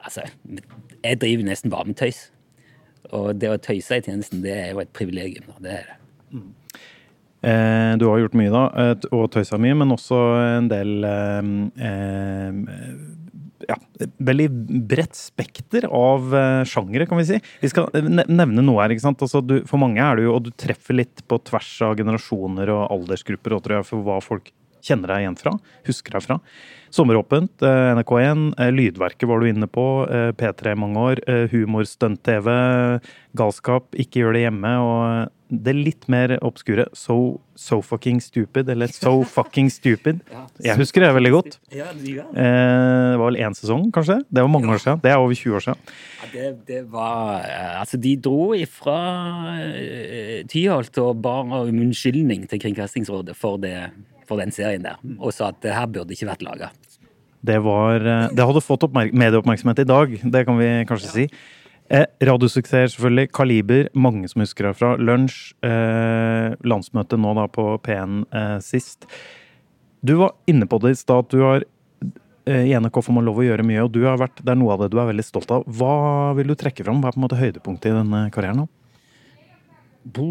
Altså, 0.00 0.22
jeg 1.04 1.18
driver 1.20 1.44
nesten 1.44 1.68
bare 1.68 1.84
med 1.84 1.98
tøys. 2.00 2.30
Og 3.12 3.34
det 3.36 3.50
å 3.52 3.58
tøyse 3.60 3.98
i 3.98 4.04
tjenesten, 4.06 4.40
det 4.40 4.54
er 4.54 4.70
jo 4.70 4.80
et 4.80 4.92
privilegium. 4.96 5.50
da. 5.50 5.58
Det 5.60 5.74
er 5.74 5.90
det. 5.90 5.96
Eh, 7.50 7.96
du 8.00 8.06
har 8.08 8.22
gjort 8.22 8.36
mye, 8.36 8.52
da, 8.52 8.62
eh, 8.80 9.06
og 9.16 9.30
tøysa 9.32 9.56
mye, 9.60 9.76
men 9.76 9.92
også 9.92 10.16
en 10.56 10.70
del 10.72 11.04
eh, 11.04 11.52
eh, 11.84 12.50
ja, 13.68 13.76
veldig 14.30 14.48
bredt 14.90 15.18
spekter 15.18 15.86
av 15.86 16.34
eh, 16.36 16.62
sjangere, 16.68 17.06
kan 17.10 17.20
vi 17.20 17.26
si. 17.28 17.40
Vi 17.60 17.70
skal 17.72 17.90
nevne 18.28 18.64
noe 18.64 18.82
her. 18.82 18.94
ikke 18.94 19.04
sant? 19.04 19.24
Altså, 19.24 19.42
du, 19.44 19.60
for 19.68 19.82
mange 19.82 20.02
er 20.04 20.18
du 20.18 20.26
jo, 20.26 20.36
og 20.38 20.46
du 20.46 20.52
treffer 20.56 21.00
litt 21.00 21.24
på 21.28 21.40
tvers 21.50 21.70
av 21.86 21.98
generasjoner 22.00 22.72
og 22.74 22.86
aldersgrupper, 22.96 23.56
og 23.56 23.64
tror 23.66 23.80
jeg, 23.80 23.88
for 23.90 24.06
hva 24.06 24.20
folk 24.24 24.52
kjenner 24.82 25.14
deg 25.14 25.24
igjen 25.24 25.40
fra, 25.40 25.56
husker 25.88 26.16
deg 26.16 26.26
fra. 26.26 26.40
Sommeråpent, 26.90 27.62
eh, 27.62 27.94
NRK1, 27.94 28.54
eh, 28.58 28.70
Lydverket 28.74 29.28
var 29.28 29.40
du 29.40 29.46
inne 29.46 29.66
på, 29.70 30.10
eh, 30.10 30.32
P3 30.32 30.72
i 30.72 30.74
mange 30.74 30.96
år, 30.96 31.20
eh, 31.28 31.46
humor, 31.46 31.84
stunt-TV, 31.86 33.00
galskap, 33.36 33.84
ikke 33.94 34.18
gjør 34.18 34.32
det 34.34 34.50
hjemme, 34.50 34.72
og 34.82 35.30
det 35.52 35.74
litt 35.74 36.08
mer 36.08 36.38
obskure 36.42 36.86
So, 36.94 37.40
so 37.54 37.80
fucking 37.80 38.20
stupid, 38.20 38.68
eller 38.68 38.88
So 38.88 39.22
fucking 39.36 39.70
stupid. 39.70 40.20
Jeg 40.62 40.76
husker 40.76 41.00
det 41.00 41.14
veldig 41.14 41.32
godt. 41.32 41.58
Det 41.70 41.78
var 41.78 43.30
vel 43.30 43.38
én 43.38 43.54
sesong, 43.54 43.90
kanskje? 43.92 44.24
Det 44.32 44.42
var 44.42 44.48
mange 44.48 44.66
år 44.66 44.82
siden. 44.82 45.00
Det 45.00 45.10
er 45.10 45.18
over 45.18 45.34
20 45.34 45.54
år 45.54 45.60
siden. 45.60 45.78
Det, 46.32 46.66
det 46.66 46.90
var 46.90 47.46
Altså, 47.80 48.00
de 48.00 48.16
dro 48.16 48.52
ifra 48.54 49.56
Tyholt 50.48 50.98
og 50.98 51.22
bar 51.22 51.46
om 51.46 51.68
unnskyldning 51.68 52.48
til 52.48 52.58
Kringkastingsrådet 52.58 53.36
for, 53.36 53.56
det, 53.58 53.90
for 54.30 54.40
den 54.40 54.54
serien 54.54 54.86
der, 54.86 55.00
og 55.18 55.34
sa 55.34 55.50
at 55.50 55.60
det 55.64 55.74
her 55.74 55.90
burde 55.90 56.14
ikke 56.14 56.30
vært 56.30 56.46
laga. 56.46 56.70
Det, 57.42 57.56
var, 57.64 58.00
eh, 58.00 58.28
det 58.36 58.46
hadde 58.46 58.62
fått 58.64 58.86
medieoppmerksomhet 58.94 59.82
i 59.82 59.88
dag, 59.88 60.20
det 60.34 60.46
kan 60.46 60.60
vi 60.60 60.70
kanskje 60.88 61.14
si. 61.14 61.26
Eh, 61.90 62.06
radiosuksess, 62.22 62.94
selvfølgelig. 62.94 63.32
Kaliber, 63.34 63.88
mange 63.98 64.28
som 64.30 64.44
husker 64.44 64.68
det 64.68 64.76
fra. 64.78 64.92
Lunsj. 64.94 65.56
Eh, 65.66 66.54
landsmøte 66.62 67.18
nå 67.18 67.32
da 67.34 67.48
på 67.50 67.64
P1 67.82 68.20
eh, 68.30 68.58
sist. 68.62 69.08
Du 70.06 70.14
var 70.20 70.36
inne 70.46 70.68
på 70.70 70.78
det 70.84 70.94
i 70.94 71.00
stad 71.00 71.26
at 71.26 71.34
du 71.34 71.42
har 71.42 71.64
eh, 72.46 72.68
I 72.70 72.76
NRK 72.78 73.02
får 73.02 73.16
man 73.16 73.26
lov 73.26 73.42
å 73.42 73.46
gjøre 73.48 73.66
mye, 73.66 73.82
og 73.82 73.90
du 73.96 74.04
har 74.06 74.20
vært, 74.22 74.38
det 74.38 74.54
er 74.54 74.60
noe 74.60 74.76
av 74.76 74.84
det 74.84 74.92
du 74.94 75.00
er 75.02 75.10
veldig 75.10 75.26
stolt 75.26 75.50
av. 75.50 75.66
Hva 75.66 76.30
vil 76.38 76.52
du 76.52 76.54
trekke 76.54 76.86
fram? 76.86 77.02
Hva 77.02 77.10
er 77.10 77.18
på 77.18 77.20
en 77.20 77.26
måte 77.26 77.40
høydepunktet 77.40 77.90
i 77.90 77.98
denne 77.98 78.22
karrieren? 78.30 78.62
nå? 78.62 78.70
Bo. 80.06 80.30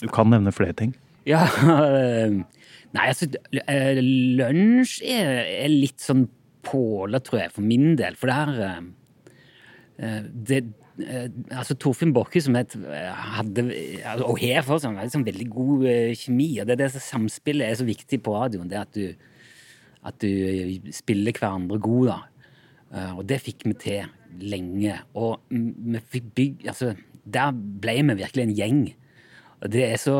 Du 0.00 0.08
kan 0.08 0.32
nevne 0.32 0.56
flere 0.56 0.72
ting. 0.72 0.96
Ja 1.28 1.44
eh, 1.46 2.40
Nei, 2.90 3.06
altså 3.06 3.28
eh, 3.70 4.00
Lunsj 4.02 5.00
er, 5.06 5.44
er 5.62 5.70
litt 5.70 6.02
sånn 6.02 6.24
påla, 6.66 7.20
tror 7.24 7.44
jeg, 7.44 7.52
for 7.54 7.64
min 7.64 7.94
del. 7.98 8.16
For 8.18 8.32
der 8.32 8.50
eh, 8.66 8.80
eh, 10.02 10.24
det, 10.26 10.58
er 11.06 11.28
altså 11.54 11.76
Torfinn 11.80 12.12
Borchhus 12.16 12.46
som 12.48 12.58
het, 12.58 12.74
eh, 12.74 13.10
hadde, 13.36 13.64
og 14.26 14.40
her 14.42 14.64
for 14.66 14.82
en 14.86 14.98
liksom 14.98 15.24
veldig 15.26 15.48
god 15.52 15.86
eh, 15.88 16.14
kjemi. 16.18 16.50
og 16.60 16.68
det 16.68 16.76
er 16.76 16.82
det 16.82 17.02
Samspillet 17.04 17.68
er 17.68 17.78
så 17.78 17.86
viktig 17.88 18.20
på 18.22 18.34
radioen. 18.36 18.68
det 18.68 18.80
at 18.80 18.94
du, 18.94 19.14
at 20.04 20.18
du 20.20 20.28
eh, 20.28 20.92
spiller 20.94 21.32
hverandre 21.32 21.78
god. 21.78 22.06
da. 22.10 22.18
Eh, 22.90 23.12
og 23.18 23.26
det 23.28 23.40
fikk 23.44 23.66
vi 23.66 23.74
til 23.86 24.10
lenge. 24.40 24.98
Og 25.14 25.40
vi 25.50 26.02
fikk 26.10 26.32
bygg, 26.34 26.66
altså, 26.66 26.94
der 27.24 27.52
ble 27.52 28.00
vi 28.02 28.18
virkelig 28.24 28.46
en 28.48 28.56
gjeng. 28.56 28.82
Det 29.68 29.82
er 29.84 29.98
så 30.00 30.16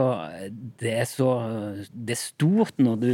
Det 0.80 0.94
er 1.00 1.06
så 1.08 1.30
Det 1.92 2.16
er 2.16 2.20
stort 2.20 2.80
når 2.82 2.96
du 3.00 3.10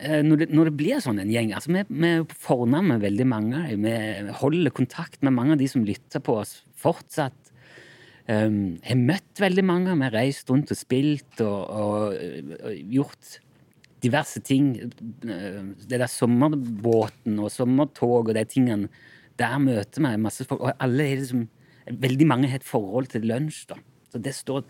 eh, 0.00 0.22
når 0.24 0.36
det, 0.36 0.48
når 0.54 0.70
det 0.70 0.76
blir 0.76 1.02
sånn 1.04 1.20
en 1.20 1.32
gjeng 1.32 1.52
altså 1.56 1.72
Vi, 1.74 1.82
vi 1.88 2.80
med 2.86 3.02
veldig 3.02 3.26
mange. 3.26 3.64
Vi 3.76 3.96
holder 4.40 4.70
kontakt 4.70 5.22
med 5.22 5.36
mange 5.36 5.56
av 5.56 5.60
de 5.60 5.68
som 5.68 5.84
lytter 5.84 6.20
på 6.20 6.38
oss 6.40 6.62
fortsatt. 6.76 7.52
Um, 8.26 8.78
jeg 8.82 8.90
har 8.90 9.02
møtt 9.12 9.40
veldig 9.40 9.64
mange. 9.64 9.94
Vi 9.94 10.02
har 10.08 10.16
reist 10.16 10.48
rundt 10.50 10.72
og 10.74 10.78
spilt 10.78 11.40
og, 11.44 11.60
og, 11.70 12.16
og 12.66 12.94
gjort 12.96 13.36
diverse 14.02 14.40
ting. 14.40 14.74
Eh, 14.76 15.60
Det 15.88 16.00
der 16.00 16.10
sommerbåten 16.10 17.38
og 17.38 17.52
sommertog 17.52 18.30
og 18.30 18.34
de 18.34 18.44
tingene. 18.44 18.88
Der 19.38 19.58
møter 19.58 20.02
vi 20.02 20.16
masse 20.16 20.44
folk. 20.44 20.60
Og 20.60 20.72
alle 20.80 21.12
liksom 21.16 21.48
Veldig 21.86 22.26
mange 22.26 22.48
har 22.50 22.58
et 22.58 22.66
forhold 22.66 23.06
til 23.12 23.28
lunsj, 23.30 23.68
da. 23.70 23.76
Så 24.12 24.22
det 24.22 24.34
står 24.36 24.64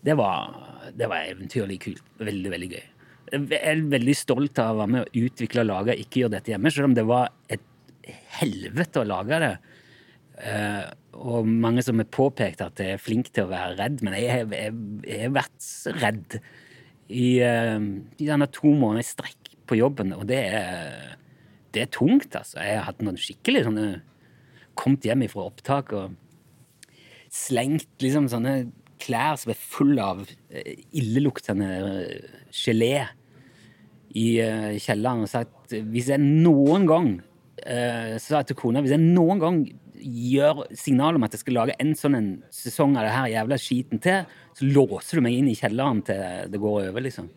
Det 0.00 0.14
var, 0.16 0.54
det 0.96 1.08
var 1.10 1.26
eventyrlig 1.28 1.80
kult. 1.82 2.04
Veldig, 2.18 2.50
veldig 2.50 2.70
gøy. 2.72 2.86
Jeg 3.30 3.58
er 3.60 3.82
veldig 3.92 4.14
stolt 4.16 4.58
av 4.58 4.72
å 4.72 4.78
være 4.80 4.92
med 4.94 5.02
å 5.04 5.26
utvikle 5.26 5.62
og 5.62 5.68
lage 5.68 5.98
Ikke 6.00 6.22
gjør 6.22 6.32
dette 6.32 6.54
hjemme, 6.54 6.72
selv 6.72 6.88
om 6.88 6.96
det 6.96 7.04
var 7.06 7.28
et 7.52 7.66
helvete 8.40 9.02
å 9.02 9.06
lage 9.06 9.38
det. 9.42 9.52
Eh, 10.40 10.86
og 11.20 11.46
mange 11.46 11.84
som 11.84 12.00
har 12.00 12.08
påpekt 12.08 12.62
at 12.64 12.80
jeg 12.80 12.96
er 12.96 13.02
flink 13.02 13.28
til 13.34 13.44
å 13.44 13.52
være 13.52 13.76
redd, 13.78 14.00
men 14.06 14.16
jeg, 14.16 14.48
har 14.48 15.34
vært 15.34 15.68
redd 16.00 16.38
i, 17.10 17.42
uh, 17.42 17.82
i 18.16 18.28
denne 18.28 18.46
to 18.54 18.70
måneder 18.70 19.02
i 19.02 19.08
strekk 19.08 19.50
på 19.68 19.78
jobben, 19.78 20.14
og 20.16 20.24
det 20.30 20.38
er, 20.54 21.16
det 21.74 21.84
er 21.84 21.92
tungt, 21.92 22.32
altså. 22.38 22.60
Jeg 22.62 22.78
har 22.78 22.86
hatt 22.88 23.02
noen 23.04 23.20
skikkelig 23.20 23.66
sånne 23.68 23.88
Kommet 24.80 25.04
hjem 25.04 25.26
fra 25.28 25.42
opptak 25.50 25.90
og 25.98 26.14
slengt 27.30 28.02
liksom 28.02 28.28
sånne 28.30 28.54
klær 29.00 29.38
som 29.40 29.52
er 29.52 29.60
full 29.60 29.98
av 30.02 30.24
eh, 30.50 30.76
illeluktende 30.98 31.70
eh, 31.78 32.38
gelé 32.52 32.94
i 34.18 34.26
eh, 34.42 34.76
kjelleren 34.82 35.24
og 35.24 35.30
sagt 35.30 35.74
hvis 35.92 36.10
jeg 36.12 36.20
noen 36.20 36.88
gang 36.90 37.12
så 37.60 38.16
sa 38.24 38.38
jeg 38.38 38.46
til 38.48 38.56
kona 38.56 38.80
hvis 38.80 38.94
jeg 38.94 39.02
noen 39.04 39.40
gang 39.42 39.56
gjør 40.00 40.62
signal 40.80 41.18
om 41.18 41.26
at 41.26 41.34
jeg 41.36 41.42
skal 41.42 41.58
lage 41.58 41.74
en 41.82 41.90
sånn 41.98 42.16
en 42.16 42.30
sesong 42.54 42.94
av 42.96 43.04
det 43.04 43.12
her 43.12 43.26
jævla 43.34 43.58
skiten 43.60 44.00
til, 44.00 44.22
så 44.56 44.68
låser 44.68 45.20
du 45.20 45.26
meg 45.26 45.36
inn 45.36 45.50
i 45.52 45.56
kjelleren 45.58 46.00
til 46.06 46.48
det 46.48 46.60
går 46.62 46.86
over, 46.86 47.04
liksom. 47.04 47.28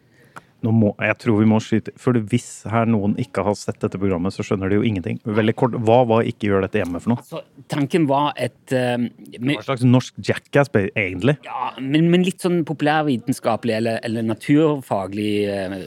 Må, 0.63 0.93
jeg 0.95 1.17
tror 1.19 1.41
vi 1.41 1.47
må 1.49 1.57
skyte 1.59 1.91
For 1.99 2.15
hvis 2.31 2.63
her 2.71 2.87
noen 2.87 3.17
ikke 3.19 3.43
har 3.43 3.55
sett 3.59 3.81
dette 3.83 3.99
programmet, 3.99 4.31
så 4.31 4.45
skjønner 4.47 4.71
de 4.71 4.77
jo 4.77 4.85
ingenting. 4.87 5.17
Veldig 5.27 5.55
kort, 5.59 5.75
Hva 5.83 5.97
var 6.07 6.27
Ikke 6.29 6.47
gjør 6.47 6.63
dette 6.63 6.79
hjemme 6.79 7.01
for 7.03 7.13
noe? 7.13 7.25
Så 7.27 7.41
tanken 7.71 8.05
var 8.07 8.31
et 8.39 8.71
uh, 8.71 8.95
med- 9.39 9.57
Hva 9.57 9.65
slags 9.67 9.83
norsk 9.83 10.21
jackass, 10.23 10.71
egentlig? 10.95 11.35
Ja, 11.43 11.73
men, 11.81 12.07
men 12.13 12.23
litt 12.23 12.39
sånn 12.43 12.61
populærvitenskapelig 12.67 13.75
eller, 13.81 13.99
eller 14.07 14.23
naturfaglig 14.29 15.33
uh, 15.51 15.77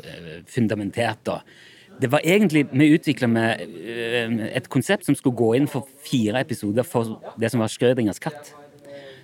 fundamentert, 0.53 1.25
da. 1.25 1.41
Det 1.97 2.11
var 2.13 2.21
egentlig 2.29 2.67
Vi 2.77 2.91
utvikla 2.93 3.29
med 3.33 3.63
eh, 3.65 4.33
et 4.59 4.67
konsept 4.69 5.07
som 5.09 5.17
skulle 5.17 5.39
gå 5.39 5.55
inn 5.57 5.69
for 5.71 5.89
fire 6.05 6.43
episoder 6.45 6.85
for 6.85 7.17
det 7.41 7.49
som 7.49 7.63
var 7.65 7.73
Schrødingers 7.73 8.21
katt. 8.21 8.53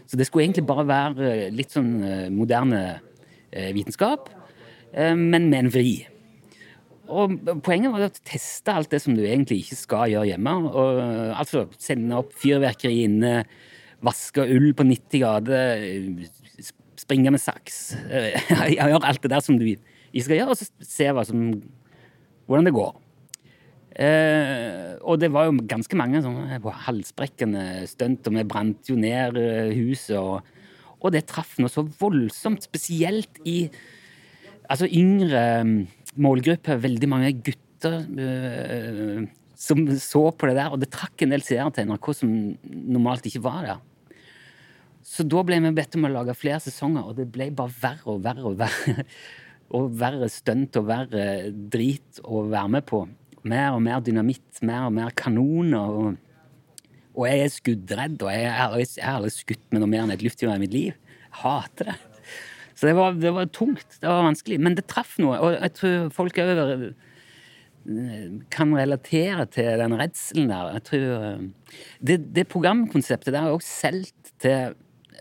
Så 0.08 0.16
det 0.16 0.24
skulle 0.24 0.46
egentlig 0.46 0.64
bare 0.64 0.86
være 0.88 1.50
litt 1.52 1.76
sånn 1.76 1.92
moderne 2.32 3.02
vitenskap, 3.52 4.30
men 4.92 5.48
med 5.48 5.58
en 5.58 5.72
vri. 5.72 5.94
Og 7.12 7.34
poenget 7.64 7.92
var 7.92 8.06
å 8.06 8.12
teste 8.24 8.72
alt 8.72 8.92
det 8.92 9.02
som 9.04 9.16
du 9.16 9.22
egentlig 9.24 9.62
ikke 9.62 9.78
skal 9.78 10.12
gjøre 10.12 10.30
hjemme. 10.32 10.54
Og, 10.70 11.00
eh, 11.02 11.32
altså 11.36 11.66
sende 11.80 12.18
opp 12.20 12.32
fyrverkeri 12.40 13.02
inne, 13.06 13.42
vaske 14.02 14.46
ull 14.46 14.72
på 14.74 14.86
90 14.88 15.22
grader, 15.22 15.82
eh, 15.82 16.66
springe 16.96 17.32
med 17.34 17.42
saks. 17.42 17.96
eh, 18.08 18.36
Gjøre 18.78 19.04
alt 19.04 19.22
det 19.22 19.32
der 19.32 19.44
som 19.44 19.58
du 19.58 19.66
ikke 19.66 20.24
skal 20.24 20.38
gjøre, 20.38 20.50
og 20.54 20.60
så 20.60 20.68
se 20.80 21.08
som, 21.28 21.62
hvordan 22.46 22.68
det 22.68 22.76
går. 22.76 22.92
Eh, 23.92 24.96
og 25.04 25.20
det 25.20 25.28
var 25.32 25.50
jo 25.50 25.66
ganske 25.68 25.96
mange 25.96 26.22
sånne 26.24 26.60
halsbrekkende 26.86 27.84
stunt, 27.90 28.26
og 28.26 28.38
vi 28.38 28.44
brant 28.48 28.88
jo 28.88 28.96
ned 28.96 29.36
eh, 29.36 29.74
huset. 29.76 30.16
Og, 30.16 30.40
og 31.02 31.12
det 31.12 31.26
traff 31.28 31.58
noe 31.58 31.72
så 31.72 31.84
voldsomt, 31.84 32.64
spesielt 32.64 33.42
i 33.44 33.66
altså 34.72 34.88
yngre 34.88 35.44
målgruppe, 35.62 36.22
målgrupper. 36.24 36.82
Veldig 36.82 37.08
mange 37.10 37.30
gutter 37.44 38.02
eh, 38.24 39.22
som 39.62 39.84
så 40.00 40.24
på 40.34 40.48
det 40.48 40.58
der, 40.58 40.72
og 40.74 40.82
det 40.82 40.90
trakk 40.92 41.22
en 41.22 41.34
del 41.34 41.44
seere 41.46 41.70
til 41.74 41.88
NRK 41.90 42.08
som 42.18 42.34
normalt 42.66 43.28
ikke 43.28 43.44
var 43.44 43.62
der. 43.68 43.80
Så 45.06 45.26
da 45.26 45.42
ble 45.46 45.58
vi 45.62 45.72
bedt 45.74 45.96
om 45.98 46.06
å 46.06 46.12
lage 46.12 46.34
flere 46.38 46.60
sesonger, 46.62 47.06
og 47.06 47.18
det 47.18 47.28
ble 47.34 47.50
bare 47.54 47.74
verre 47.82 48.10
og 48.10 48.20
verre 48.24 48.44
og 48.50 48.60
verre. 48.62 49.06
Og 49.72 49.86
verre 49.96 50.26
stunt 50.28 50.76
og 50.76 50.84
verre 50.84 51.22
drit 51.72 52.18
å 52.28 52.42
være 52.44 52.68
med 52.74 52.84
på. 52.84 52.98
Mer 53.48 53.70
og 53.72 53.80
mer 53.80 54.02
dynamitt, 54.04 54.58
mer 54.60 54.90
og 54.90 54.92
mer 54.98 55.14
kanoner. 55.16 55.96
Og, 55.96 56.90
og 57.16 57.24
jeg 57.30 57.46
er 57.46 57.54
skuddredd, 57.54 58.18
og 58.20 58.34
jeg 58.36 58.52
har 58.52 58.76
aldri 59.14 59.32
skutt 59.32 59.64
med 59.72 59.80
noe 59.80 59.88
mer 59.88 60.04
enn 60.04 60.12
et 60.12 60.26
luftgevær 60.26 60.60
i 60.60 60.64
mitt 60.66 60.76
liv. 60.76 60.92
Jeg 61.22 61.38
hater 61.40 61.88
det. 61.88 61.96
Så 62.82 62.88
det 62.88 62.96
var, 62.98 63.14
det 63.14 63.30
var 63.30 63.46
tungt, 63.54 64.00
det 64.02 64.10
var 64.10 64.24
vanskelig. 64.26 64.56
Men 64.58 64.74
det 64.74 64.88
traff 64.90 65.14
noe, 65.22 65.36
og 65.38 65.52
jeg 65.54 65.74
tror 65.78 66.08
folk 66.10 66.38
over 66.42 66.88
kan 68.50 68.72
relatere 68.74 69.46
til 69.54 69.78
den 69.78 69.94
redselen 69.98 70.50
der. 70.50 70.72
Jeg 70.76 70.84
tror 70.88 71.26
eh, 71.28 71.44
Det, 72.10 72.16
det 72.34 72.48
programkonseptet 72.50 73.30
der 73.30 73.46
er 73.46 73.54
også 73.54 73.86
solgt 73.86 74.32
til 74.42 74.74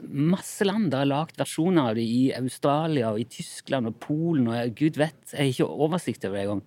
masse 0.09 0.65
land. 0.65 0.89
Det 0.89 1.03
er 1.03 1.09
lagd 1.09 1.37
versjoner 1.37 1.91
av 1.91 1.97
det 1.97 2.05
i 2.05 2.31
Australia 2.37 3.11
og 3.13 3.21
i 3.21 3.29
Tyskland 3.29 3.89
og 3.91 3.97
Polen 4.01 4.49
og 4.49 4.77
gud 4.77 4.97
vet. 4.97 5.21
Jeg 5.29 5.37
har 5.37 5.51
ikke 5.53 5.81
oversikt 5.85 6.25
over 6.25 6.37
det 6.37 6.45
engang. 6.47 6.63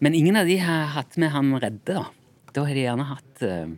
Men 0.00 0.16
ingen 0.16 0.40
av 0.40 0.48
de 0.48 0.56
har 0.60 0.92
hatt 0.96 1.16
med 1.20 1.32
han 1.32 1.52
redde, 1.56 1.98
da. 2.00 2.06
Har 2.56 2.72
de 2.72 2.86
gjerne 2.86 3.10
hatt 3.10 3.44
eh, 3.44 3.76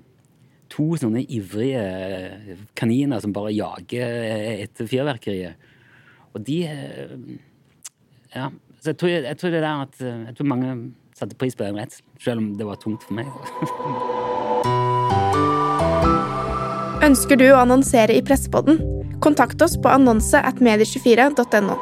to 0.71 0.93
sånne 0.99 1.25
ivrige 1.27 1.83
eh, 1.83 2.61
kaniner 2.79 3.19
som 3.23 3.35
bare 3.35 3.51
jager 3.51 4.15
etter 4.63 4.87
fyrverkeriet. 4.87 5.75
Og 6.39 6.47
de 6.47 6.63
eh, 6.71 7.19
Ja. 8.35 8.51
Så 8.79 8.93
jeg 8.93 8.99
tror, 8.99 9.09
jeg 9.09 9.39
tror 9.39 9.51
det 9.51 9.63
der 9.63 9.81
at 9.83 10.01
eh, 10.01 10.27
Jeg 10.27 10.35
tror 10.39 10.47
mange 10.47 10.93
satte 11.19 11.35
pris 11.35 11.57
på 11.59 11.65
den 11.65 11.75
redselen, 11.75 12.07
selv 12.23 12.39
om 12.39 12.55
det 12.59 12.67
var 12.67 12.75
tungt 12.79 13.03
for 13.03 13.15
meg. 13.19 13.27
Ønsker 17.09 17.37
du 17.41 17.49
å 17.51 17.59
annonsere 17.59 18.15
i 18.15 18.23
Pressepodden? 18.23 18.79
Kontakt 19.19 19.63
oss 19.63 19.75
på 19.83 19.89
annonse 19.91 20.39
at 20.39 20.63
medie24.no. 20.63 21.75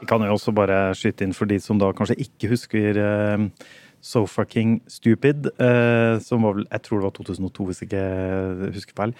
Vi 0.00 0.06
kan 0.10 0.22
jo 0.26 0.34
også 0.34 0.50
bare 0.54 0.94
skyte 0.98 1.24
inn 1.26 1.34
for 1.34 1.46
de 1.50 1.58
som 1.62 1.78
da 1.78 1.92
kanskje 1.94 2.18
ikke 2.26 2.48
husker 2.50 2.98
eh, 2.98 3.38
Sofa 4.02 4.44
King 4.50 4.80
Stupid, 4.90 5.46
eh, 5.62 6.18
som 6.22 6.42
var 6.46 6.52
vel 6.58 6.66
Jeg 6.70 6.82
tror 6.82 6.98
det 6.98 7.04
var 7.08 7.14
2002, 7.22 7.64
hvis 7.70 7.80
jeg 7.82 7.88
ikke 7.90 8.06
husker 8.74 8.94
feil. 8.98 9.12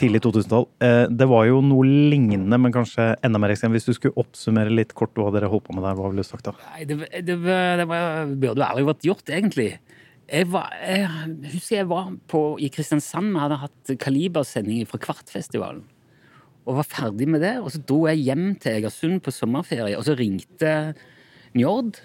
Tidlig 0.00 0.22
2000-tall. 0.24 0.64
Eh, 0.80 1.02
det 1.12 1.26
var 1.28 1.44
jo 1.44 1.60
noe 1.64 1.84
lignende, 1.84 2.56
men 2.56 2.72
kanskje 2.72 3.10
enda 3.26 3.40
mer 3.42 3.52
ekstremt. 3.52 3.76
Hvis 3.76 3.88
du 3.88 3.92
skulle 3.96 4.16
oppsummere 4.20 4.72
litt 4.72 4.94
kort 4.96 5.12
hva 5.18 5.28
dere 5.34 5.50
holdt 5.52 5.66
på 5.66 5.76
med 5.76 5.84
der, 5.84 5.98
hva 5.98 6.08
ville 6.08 6.24
du 6.24 6.28
sagt 6.28 6.48
da? 6.48 6.54
Nei, 6.70 6.86
det, 6.88 7.00
det, 7.26 7.36
det 7.36 7.86
burde 7.90 8.64
aldri 8.64 8.86
vært 8.88 9.04
gjort, 9.04 9.26
egentlig. 9.28 9.74
Jeg, 10.30 10.46
var, 10.52 10.72
jeg 10.80 11.08
husker 11.52 11.80
jeg 11.80 11.88
var 11.90 12.12
på, 12.30 12.44
i 12.62 12.70
Kristiansand. 12.72 13.32
Vi 13.34 13.42
hadde 13.42 13.60
hatt 13.64 13.92
kalibersending 14.00 14.86
fra 14.88 15.00
Kvartfestivalen. 15.02 15.82
Og 16.64 16.78
var 16.78 16.88
ferdig 16.88 17.28
med 17.28 17.44
det. 17.44 17.56
Og 17.60 17.72
så 17.74 17.82
dro 17.84 18.04
jeg 18.08 18.24
hjem 18.30 18.46
til 18.62 18.78
Egersund 18.78 19.20
på 19.26 19.34
sommerferie, 19.34 19.98
og 19.98 20.06
så 20.06 20.16
ringte 20.16 20.94
Njord, 21.58 21.98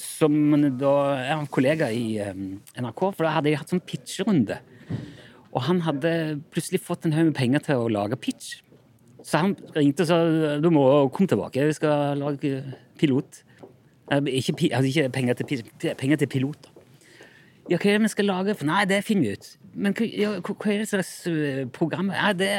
som 0.00 0.36
da 0.80 0.92
er 1.18 1.34
en 1.34 1.48
kollega 1.50 1.88
i 1.92 2.18
eh, 2.22 2.36
NRK, 2.80 3.02
for 3.08 3.26
da 3.26 3.34
hadde 3.38 3.50
jeg 3.50 3.60
hatt 3.60 3.72
sånn 3.72 3.82
pitcherunde. 3.84 4.60
Og 5.50 5.64
han 5.66 5.82
hadde 5.82 6.12
plutselig 6.54 6.82
fått 6.84 7.06
en 7.08 7.14
haug 7.16 7.30
med 7.30 7.38
penger 7.38 7.64
til 7.66 7.82
å 7.82 7.90
lage 7.90 8.18
pitch. 8.20 8.60
Så 9.26 9.42
han 9.42 9.54
ringte 9.76 10.06
og 10.06 10.08
sa 10.08 10.18
du 10.62 10.68
må 10.72 10.84
komme 11.12 11.28
tilbake, 11.30 11.66
vi 11.68 11.76
skal 11.76 12.20
lage 12.20 12.60
pilot. 13.00 13.42
Eh, 14.10 14.30
Ikke, 14.40 14.54
altså 14.70 14.88
ikke 14.88 15.08
penger, 15.14 15.40
til, 15.42 15.64
penger 15.98 16.22
til 16.22 16.30
pilot. 16.30 16.70
Ja, 17.70 17.78
hva 17.78 17.86
er 17.92 17.98
det 17.98 18.06
vi 18.08 18.12
skal 18.14 18.26
lage? 18.30 18.54
For 18.58 18.66
nei, 18.66 18.84
det 18.90 19.02
finner 19.06 19.28
vi 19.28 19.34
ut. 19.38 19.50
Men 19.74 19.94
hva, 19.94 20.06
ja, 20.08 20.30
hva 20.42 20.72
er 20.72 20.80
det 20.82 20.88
slags 20.90 21.12
eh, 21.30 21.64
program? 21.70 22.10
Ja, 22.14 22.32
det, 22.34 22.50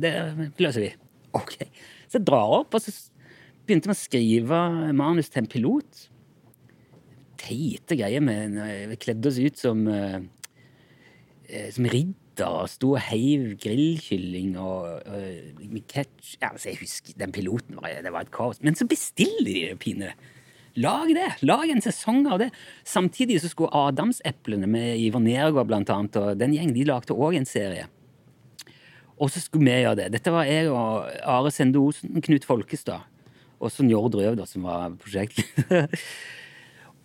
det 0.00 0.12
løser 0.60 0.86
vi. 0.86 0.92
Ok. 1.36 1.56
Så 2.08 2.18
jeg 2.18 2.26
drar 2.28 2.60
opp, 2.60 2.74
og 2.74 2.84
så 2.84 2.94
begynte 3.68 3.90
vi 3.90 3.96
å 3.96 4.00
skrive 4.00 4.60
manus 4.96 5.28
til 5.30 5.44
en 5.44 5.50
pilot. 5.50 6.06
Teite 7.40 7.96
greier. 8.00 8.24
Vi 8.90 9.00
kledde 9.00 9.28
oss 9.30 9.40
ut 9.40 9.60
som 9.60 9.84
eh, 9.90 10.16
eh, 10.16 10.24
som 11.74 11.86
ridder 11.90 12.48
og 12.48 12.68
sto 12.72 12.94
og 12.94 13.02
heiv 13.10 13.54
grillkylling 13.60 14.54
og, 14.58 15.02
og 15.04 15.62
med 15.66 15.84
ketsj 15.90 16.36
Ja, 16.40 16.52
altså, 16.52 16.70
jeg 16.70 16.80
husker 16.80 17.16
den 17.20 17.32
piloten, 17.34 17.78
var, 17.80 17.92
det 18.04 18.12
var 18.14 18.26
et 18.26 18.34
kaos. 18.34 18.62
Men 18.64 18.78
så 18.78 18.86
bestiller 18.88 19.74
de 19.74 19.94
det. 20.04 20.12
Lag 20.80 21.10
det! 21.14 21.28
Lag 21.42 21.68
en 21.68 21.82
sesong 21.82 22.24
av 22.30 22.38
det. 22.42 22.50
Samtidig 22.86 23.40
så 23.42 23.50
skulle 23.50 23.74
Adamseplene 23.74 24.68
med 24.70 25.00
Iver 25.02 25.22
Nergård 25.24 25.66
blant 25.68 25.90
annet, 25.90 26.16
og 26.16 26.38
den 26.38 26.54
gjengen, 26.54 26.76
de 26.76 26.86
lagde 26.86 27.16
òg 27.16 27.40
en 27.40 27.48
serie. 27.48 27.88
Og 29.20 29.32
så 29.32 29.42
skulle 29.42 29.66
vi 29.66 29.82
gjøre 29.82 29.98
det. 29.98 30.10
Dette 30.14 30.32
var 30.32 30.48
jeg 30.48 30.70
og 30.72 31.10
Are 31.28 31.50
Sende 31.52 31.82
Osen, 31.82 32.22
Knut 32.24 32.46
Folkestad, 32.48 33.02
og 33.60 33.72
så 33.74 33.84
Njord 33.84 34.16
Røv, 34.16 34.38
da, 34.38 34.46
som 34.48 34.64
var 34.68 34.94
prosjektleder. 35.02 35.90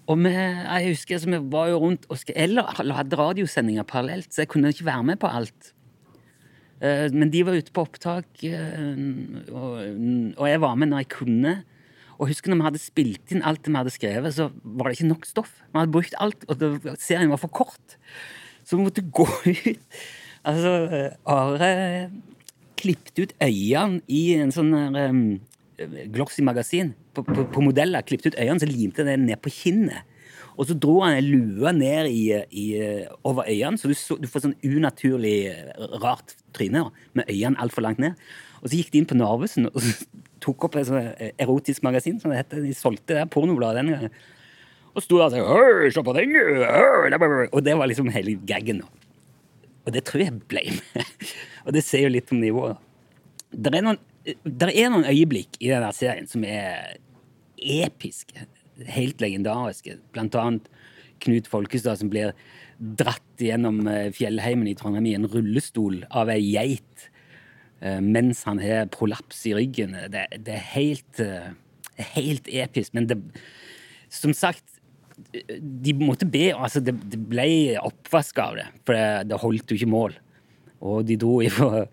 Og 0.06 0.20
vi, 0.22 0.32
jeg 0.32 0.92
husker 0.92 1.18
altså, 1.18 1.32
vi 1.32 1.40
var 1.54 1.70
jo 1.72 1.80
rundt 1.82 2.06
og 2.10 2.96
hadde 2.98 3.18
radiosendinger 3.18 3.88
parallelt, 3.90 4.30
så 4.34 4.44
jeg 4.44 4.52
kunne 4.54 4.70
ikke 4.70 4.86
være 4.86 5.04
med 5.04 5.18
på 5.22 5.28
alt. 5.28 5.72
Eh, 6.82 7.10
Men 7.14 7.32
de 7.34 7.46
var 7.46 7.58
ute 7.58 7.74
på 7.74 7.86
opptak, 7.88 8.28
eh, 8.44 9.00
og, 9.50 10.46
jeg 10.48 10.62
var 10.62 10.76
med 10.76 10.92
når 10.92 11.04
jeg 11.04 11.10
kunne. 11.16 11.56
Og 12.20 12.30
husker 12.30 12.52
når 12.52 12.62
vi 12.62 12.68
hadde 12.70 12.84
spilt 12.84 13.34
inn 13.34 13.44
alt 13.44 13.66
det 13.66 13.74
vi 13.74 13.80
hadde 13.82 13.96
skrevet, 13.96 14.36
så 14.36 14.52
var 14.64 14.88
det 14.88 15.00
ikke 15.00 15.10
nok 15.10 15.26
stoff. 15.26 15.58
Vi 15.74 15.80
hadde 15.80 15.92
brukt 15.92 16.16
alt, 16.22 16.46
og 16.48 17.00
serien 17.02 17.34
var 17.34 17.42
for 17.42 17.52
kort. 17.52 17.98
Så 18.64 18.78
vi 18.78 18.86
måtte 18.86 19.04
gå 19.20 19.26
ut. 19.26 20.00
Altså, 20.46 21.10
Are 21.26 22.12
klippet 22.78 23.18
ut 23.18 23.34
øynene 23.42 24.04
i 24.08 24.36
en 24.38 24.52
sånn 24.54 24.70
um, 24.76 25.22
glossy 26.14 26.44
magasin 26.46 26.94
på, 27.16 27.24
på, 27.26 27.48
på 27.54 27.64
modeller. 27.64 28.06
Klippet 28.06 28.34
ut 28.34 28.40
øynene, 28.40 28.62
så 28.62 28.70
limte 28.70 29.08
det 29.08 29.18
ned 29.22 29.42
på 29.44 29.54
kinnet. 29.54 30.12
Og 30.56 30.70
så 30.70 30.76
dro 30.80 31.02
han 31.04 31.18
en 31.18 31.28
lue 31.28 31.72
ned 31.76 32.08
i, 32.08 32.24
i, 32.56 32.66
over 33.28 33.48
øynene, 33.48 33.80
så 33.80 33.92
du, 33.92 33.96
så 34.00 34.16
du 34.20 34.28
får 34.32 34.46
sånn 34.46 34.56
unaturlig 34.64 35.36
eh, 35.52 35.88
rart 36.04 36.38
tryne 36.56 36.86
med 37.18 37.28
øynene 37.28 37.60
altfor 37.60 37.84
langt 37.84 38.00
ned. 38.00 38.16
Og 38.62 38.70
så 38.70 38.80
gikk 38.80 38.94
de 38.94 39.02
inn 39.02 39.10
på 39.10 39.18
Narvesen 39.20 39.68
og 39.68 39.84
tok 40.44 40.70
opp 40.70 40.80
et 40.80 40.88
sånt 40.88 41.20
eh, 41.20 41.34
erotisk 41.44 41.84
magasin, 41.86 42.22
som 42.22 42.32
det 42.32 42.40
heter. 42.40 42.64
De 42.64 42.72
solgte 42.78 43.20
det 43.20 43.28
pornobladet 43.36 43.84
den 43.84 43.94
gangen. 43.96 44.16
Og 44.96 45.04
sto 45.04 45.20
der 45.20 45.44
og 45.44 45.92
sa 45.92 46.04
på 46.08 46.16
den! 46.16 46.38
Og 47.52 47.60
det 47.66 47.76
var 47.76 47.92
liksom 47.92 48.14
hele 48.16 48.38
gaggen. 48.48 48.80
Og 49.86 49.94
det 49.94 50.06
tror 50.08 50.24
jeg 50.24 50.40
ble 50.50 50.64
med. 50.72 51.10
Og 51.66 51.76
det 51.76 51.84
sier 51.84 52.08
jo 52.08 52.14
litt 52.14 52.32
om 52.32 52.40
nivået. 52.40 52.80
Det 53.52 53.74
er 53.74 53.84
noen, 53.84 54.00
der 54.46 54.72
er 54.72 54.92
noen 54.94 55.08
øyeblikk 55.10 55.60
i 55.60 55.70
denne 55.72 55.92
serien 55.94 56.30
som 56.30 56.46
er 56.48 56.96
episke. 57.66 58.48
Helt 58.92 59.22
legendariske. 59.24 59.98
Blant 60.16 60.36
annet 60.40 60.70
Knut 61.24 61.48
Folkestad 61.48 62.00
som 62.02 62.12
blir 62.12 62.34
dratt 62.78 63.40
gjennom 63.40 63.86
eh, 63.88 64.10
fjellheimen 64.16 64.68
i 64.68 64.76
Trondheim 64.78 65.08
i 65.08 65.16
en 65.18 65.28
rullestol 65.32 66.02
av 66.12 66.32
ei 66.34 66.42
geit 66.44 67.06
eh, 67.80 68.02
mens 68.04 68.44
han 68.48 68.60
har 68.60 68.90
prolaps 68.94 69.46
i 69.50 69.56
ryggen. 69.56 69.96
Det, 70.12 70.26
det 70.44 70.58
er 70.58 70.66
helt, 70.74 71.22
eh, 71.24 71.54
helt 72.18 72.50
episk. 72.52 72.94
Men 72.98 73.08
det, 73.12 73.20
som 74.12 74.36
sagt, 74.36 74.66
de 75.60 75.96
måtte 75.96 76.28
be 76.28 76.50
altså 76.52 76.82
det, 76.84 76.98
det 77.12 77.22
ble 77.32 77.48
oppvask 77.80 78.40
av 78.44 78.58
det, 78.60 78.68
for 78.88 79.00
det, 79.28 79.40
holdt 79.40 79.72
jo 79.72 79.80
ikke 79.80 79.92
mål. 79.92 80.18
Og 80.86 81.06
de 81.08 81.16
dro 81.20 81.38
ifra, 81.46 81.86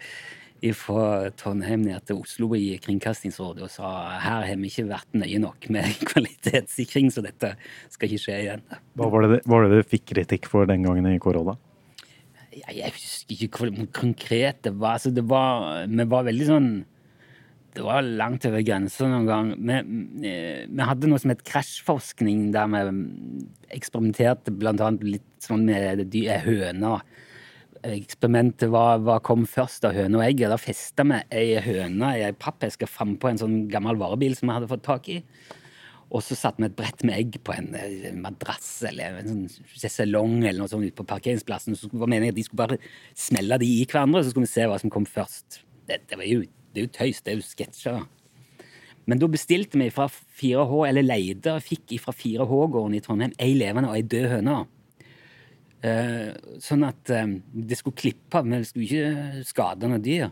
ifra 0.63 1.33
Trondheim 1.39 1.83
ned 1.85 2.05
til 2.07 2.21
Oslo 2.23 2.53
i 2.55 2.77
Kringkastingsrådet 2.83 3.65
og 3.67 3.73
sa 3.73 3.89
her 4.23 4.47
har 4.47 4.61
vi 4.61 4.71
ikke 4.71 4.87
vært 4.91 5.19
nøye 5.19 5.41
nok 5.43 5.67
med 5.75 5.99
kvalitetssikring, 6.13 7.11
så 7.11 7.25
dette 7.25 7.55
skal 7.91 8.09
ikke 8.09 8.23
skje 8.23 8.39
igjen. 8.45 8.65
Hva 8.99 9.11
var 9.11 9.27
det 9.27 9.43
hva 9.43 9.57
var 9.57 9.67
det 9.67 9.77
dere 9.77 9.91
fikk 9.91 10.09
kritikk 10.15 10.49
for 10.53 10.71
den 10.71 10.87
gangen 10.87 11.11
i 11.11 11.21
korona? 11.23 11.57
Jeg, 12.53 12.93
husker 12.93 13.47
ikke 13.47 13.63
hvor 13.63 13.87
konkret 13.97 14.61
det 14.67 14.75
var. 14.77 14.99
Altså, 14.99 15.11
det 15.11 15.25
var. 15.25 15.87
Vi 15.89 16.05
var 16.05 16.27
veldig 16.27 16.49
sånn 16.51 16.67
Det 17.73 17.81
var 17.81 18.05
langt 18.05 18.45
over 18.45 18.61
grensa 18.61 19.07
noen 19.09 19.25
gang. 19.25 19.47
Vi, 19.57 19.77
eh, 20.29 20.67
vi 20.69 20.85
hadde 20.85 21.09
noe 21.09 21.21
som 21.23 21.33
het 21.33 21.41
krasjforskning, 21.49 22.51
der 22.53 22.69
vi 22.69 22.83
eksperimenterte 23.73 24.53
annet 24.69 25.07
litt 25.09 25.31
sånn 25.41 25.65
med 25.65 25.81
høner. 26.45 27.01
Eksperimentet 27.83 28.71
var 28.71 29.01
hva 29.03 29.17
kom 29.27 29.43
først 29.51 29.89
av 29.89 29.97
høne 29.97 30.21
og 30.21 30.25
egg. 30.25 30.45
Da 30.47 30.59
festa 30.61 31.07
vi 31.09 31.19
ei 31.35 31.57
høne 31.65 32.13
i 32.19 32.23
ei 32.29 32.37
pappeske 32.37 32.87
frampå 32.87 33.33
en 33.33 33.41
sånn 33.41 33.59
gammel 33.73 33.99
varebil 33.99 34.37
som 34.39 34.49
vi 34.49 34.57
hadde 34.57 34.71
fått 34.71 34.87
tak 34.87 35.11
i. 35.11 35.19
Og 36.13 36.21
så 36.21 36.37
satte 36.37 36.61
vi 36.61 36.69
et 36.69 36.77
brett 36.77 37.03
med 37.09 37.17
egg 37.17 37.39
på 37.43 37.55
en 37.57 37.71
eh, 37.79 38.11
madrass 38.13 38.83
eller 38.89 39.23
en 39.23 39.31
sånn 39.31 39.69
sjeselong 39.73 40.43
eller 40.43 40.61
noe 40.61 40.71
sånt 40.71 40.85
ute 40.85 40.99
på 40.99 41.09
parkeringsplassen. 41.09 41.79
Så 41.79 41.89
var 41.91 42.11
meningen 42.11 42.35
at 42.35 42.39
de 42.39 42.45
skulle 42.47 42.61
bare 42.61 42.81
smelle 43.19 43.59
de 43.63 43.71
i 43.81 43.87
hverandre, 43.89 44.21
så 44.23 44.35
skulle 44.35 44.47
vi 44.47 44.53
se 44.53 44.67
hva 44.69 44.77
som 44.83 44.93
kom 44.93 45.09
først. 45.09 45.63
Det, 45.89 46.03
det, 46.13 46.21
jo, 46.29 46.45
det 46.75 46.83
er 46.83 46.87
jo 46.87 46.93
tøys, 46.99 47.23
det 47.25 47.33
er 47.33 47.41
jo 47.41 47.47
sketsjer. 47.49 48.05
Men 49.11 49.19
da 49.19 49.27
bestilte 49.31 49.81
vi 49.81 49.89
fra 49.91 50.07
4H, 50.07 50.77
eller 50.87 51.07
leide 51.07 51.57
fikk 51.65 51.97
fra 52.05 52.15
4H-gården 52.15 52.95
i 52.95 53.03
Trondheim 53.03 53.35
ei 53.43 53.57
levende 53.59 53.91
og 53.91 53.99
ei 53.99 54.05
død 54.07 54.29
høne. 54.37 54.61
Eh, 55.83 56.31
sånn 56.63 56.85
at 56.87 57.11
eh, 57.11 57.39
det 57.51 57.79
skulle 57.81 57.99
klippe, 57.99 58.43
men 58.47 58.61
det 58.63 58.71
skulle 58.71 58.87
ikke 58.87 59.47
skade 59.49 59.91
noe 59.91 60.03
dyr. 60.03 60.31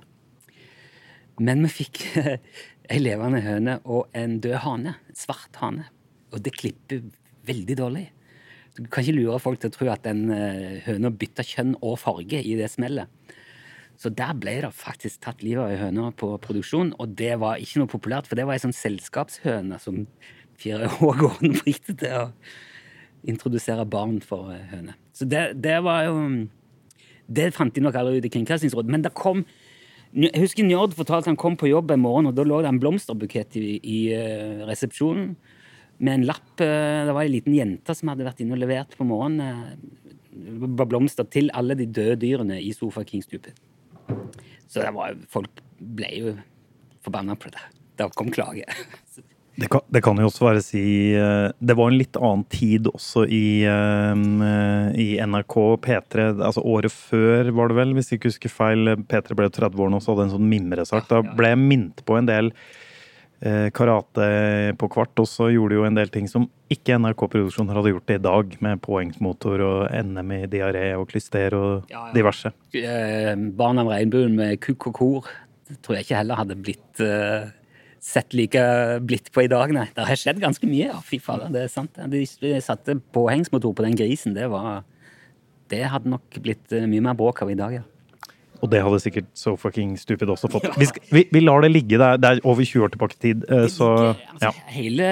Men 1.42 1.64
vi 1.66 1.72
fikk 1.80 2.04
ei 2.90 3.00
levende 3.00 3.42
høne 3.42 3.80
og 3.82 4.14
en 4.16 4.38
død 4.44 4.60
hane. 4.66 4.94
Svart 5.16 5.58
hane. 5.62 5.88
Og 6.30 6.42
det 6.44 6.54
klipper 6.54 7.02
veldig 7.48 7.76
dårlig. 7.80 8.06
Du 8.76 8.84
kan 8.86 9.02
ikke 9.02 9.16
lure 9.16 9.40
folk 9.42 9.58
til 9.60 9.72
å 9.72 9.74
tro 9.74 9.90
at 9.90 10.06
den 10.06 10.28
eh, 10.34 10.78
høna 10.86 11.10
bytta 11.10 11.44
kjønn 11.46 11.74
og 11.80 11.98
farge 11.98 12.38
i 12.38 12.54
det 12.58 12.70
smellet. 12.70 13.10
Så 14.00 14.12
der 14.16 14.32
ble 14.38 14.54
det 14.62 14.70
faktisk 14.72 15.20
tatt 15.26 15.42
livet 15.44 15.66
av 15.66 15.74
ei 15.74 15.80
høne 15.82 16.06
på 16.16 16.30
produksjon, 16.40 16.94
og 16.96 17.18
det 17.18 17.34
var 17.42 17.60
ikke 17.60 17.82
noe 17.82 17.90
populært, 17.90 18.30
for 18.30 18.38
det 18.38 18.46
var 18.48 18.56
ei 18.56 18.62
sånn 18.62 18.72
selskapshøne 18.72 19.76
som 19.82 20.06
4H-gården 20.62 21.56
brukte 21.58 21.96
til 22.00 22.14
å 22.16 22.24
introdusere 23.28 23.84
barn 23.90 24.22
for 24.24 24.54
høner. 24.70 24.96
Så 25.20 25.28
det, 25.28 25.44
det 25.60 25.76
var 25.84 26.06
jo 26.08 26.14
Det 27.30 27.50
fant 27.54 27.74
de 27.74 27.82
nok 27.84 27.94
aldri 28.00 28.18
ut 28.18 28.26
i 28.26 28.32
Kringkastingsrådet, 28.32 28.90
men 28.90 29.04
det 29.04 29.12
kom 29.14 29.44
jeg 30.10 30.42
husker 30.42 30.66
Njord 30.66 30.96
fortalte 30.98 31.30
han 31.30 31.38
kom 31.38 31.54
på 31.54 31.68
jobb 31.70 31.92
en 31.94 32.00
morgen, 32.02 32.26
og 32.26 32.34
da 32.34 32.42
lå 32.42 32.56
det 32.64 32.70
en 32.72 32.80
blomsterbukett 32.82 33.54
i, 33.60 33.76
i 33.78 33.98
eh, 34.10 34.64
resepsjonen 34.66 35.36
med 36.02 36.14
en 36.16 36.24
lapp. 36.26 36.58
eh, 36.58 37.04
Det 37.06 37.14
var 37.14 37.22
ei 37.22 37.30
liten 37.30 37.54
jente 37.54 37.94
som 37.94 38.10
hadde 38.10 38.26
vært 38.26 38.42
inne 38.42 38.56
og 38.56 38.58
levert 38.58 38.96
på 38.98 39.06
morgenen. 39.06 39.70
eh, 39.70 40.00
var 40.74 40.88
blomster 40.90 41.28
til 41.30 41.50
alle 41.54 41.76
de 41.78 41.86
døde 41.86 42.18
dyrene 42.24 42.58
i 42.58 42.72
Sofa 42.74 43.04
King-stupet. 43.06 43.54
Så 44.66 44.82
det 44.82 44.90
var, 44.94 45.14
folk 45.30 45.62
ble 45.78 46.10
jo 46.16 46.34
forbanna 47.04 47.38
på 47.38 47.52
det. 47.54 47.62
Det 47.98 48.10
kom 48.18 48.34
klage. 48.34 48.66
Det 49.60 49.68
kan, 49.68 49.82
det 49.92 50.00
kan 50.04 50.16
jo 50.20 50.28
også 50.30 50.46
være 50.46 50.60
å 50.62 50.64
si 50.64 50.82
eh, 51.18 51.50
Det 51.60 51.74
var 51.76 51.90
en 51.90 51.98
litt 52.00 52.16
annen 52.16 52.44
tid 52.52 52.86
også 52.88 53.26
i, 53.28 53.62
eh, 53.68 54.92
i 54.96 55.08
NRK 55.20 55.56
P3. 55.84 56.28
Altså 56.38 56.64
året 56.64 56.94
før, 56.94 57.50
var 57.58 57.68
det 57.72 57.76
vel, 57.80 57.96
hvis 57.98 58.12
jeg 58.12 58.20
ikke 58.20 58.32
husker 58.32 58.54
feil. 58.54 58.94
P3 59.10 59.36
ble 59.36 59.50
jo 59.50 59.56
30 59.58 59.82
år 59.84 59.92
nå, 59.92 60.00
så 60.00 60.14
hadde 60.14 60.28
en 60.30 60.36
sånn 60.38 60.48
mimresak. 60.48 61.10
Da 61.10 61.20
ble 61.26 61.52
jeg 61.52 61.60
minnet 61.60 62.00
på 62.08 62.16
en 62.16 62.30
del 62.30 62.48
eh, 63.42 63.68
karate 63.76 64.30
på 64.80 64.88
kvart 64.94 65.20
også, 65.26 65.50
gjorde 65.52 65.76
jo 65.80 65.84
en 65.88 66.00
del 66.00 66.08
ting 66.14 66.28
som 66.30 66.48
ikke 66.72 66.96
NRK-produksjoner 67.02 67.76
hadde 67.76 67.92
gjort 67.94 68.14
i 68.14 68.18
dag, 68.22 68.56
med 68.64 68.82
påhengsmotor 68.86 69.64
og 69.66 69.78
NM 70.06 70.34
i 70.38 70.42
diaré 70.52 70.88
og 70.96 71.08
klyster 71.12 71.56
og 71.58 71.92
Ja, 71.92 72.06
ja. 72.06 72.12
diverse. 72.16 72.52
Eh, 72.72 73.34
Barn 73.60 73.82
av 73.82 73.92
regnbuen 73.92 74.36
med 74.40 74.60
kukk 74.64 74.92
og 74.92 75.00
kor 75.02 75.32
tror 75.84 75.96
jeg 75.96 76.08
ikke 76.08 76.18
heller 76.22 76.38
hadde 76.40 76.56
blitt 76.58 77.00
eh, 77.04 77.50
sett 78.00 78.34
like 78.36 78.60
blitt 79.04 79.28
på 79.32 79.44
i 79.44 79.50
dag, 79.52 79.72
nei. 79.76 79.86
Det 79.94 80.08
har 80.08 80.18
skjedd 80.18 80.40
ganske 80.42 80.66
mye, 80.68 80.88
ja. 80.88 80.98
Fy 81.04 81.20
fader, 81.22 81.52
det 81.52 81.66
er 81.66 81.72
sant. 81.72 82.00
De, 82.10 82.24
satte 82.64 82.96
påhengsmotor 83.14 83.76
på 83.76 83.84
den 83.84 83.96
grisen. 83.98 84.34
Det 84.36 84.48
var 84.50 84.82
Det 85.70 85.84
hadde 85.86 86.10
nok 86.10 86.40
blitt 86.42 86.72
eh, 86.74 86.88
mye 86.90 87.04
mer 87.04 87.14
bråk 87.14 87.44
av 87.44 87.50
i 87.52 87.58
dag, 87.58 87.76
ja. 87.76 87.84
Og 88.60 88.68
det 88.68 88.80
hadde 88.84 88.98
sikkert 89.00 89.28
So 89.38 89.54
Fucking 89.56 89.94
Stupid 90.00 90.28
også 90.28 90.50
fått. 90.52 90.66
Vi, 90.80 90.88
skal, 90.88 91.04
vi, 91.14 91.22
vi 91.32 91.40
lar 91.40 91.62
det 91.64 91.70
ligge. 91.70 91.96
Det 92.00 92.08
er, 92.08 92.18
det 92.20 92.30
er 92.30 92.42
over 92.44 92.66
20 92.66 92.84
år 92.84 92.92
tilbake 92.92 93.16
i 93.16 93.22
tid, 93.22 93.46
eh, 93.48 93.68
så 93.72 93.88
Altså, 94.10 94.42
ja. 94.42 94.50
hele, 94.74 95.06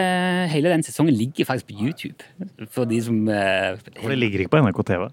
hele 0.52 0.74
den 0.74 0.84
sesongen 0.84 1.16
ligger 1.16 1.48
faktisk 1.48 1.70
på 1.70 1.78
YouTube. 1.78 2.68
For 2.74 2.88
de 2.88 3.00
som 3.04 3.22
eh, 3.32 3.78
For 4.02 4.12
det 4.12 4.20
ligger 4.20 4.44
ikke 4.44 4.56
på 4.56 4.62
NRK 4.64 4.82
TV. 4.90 5.08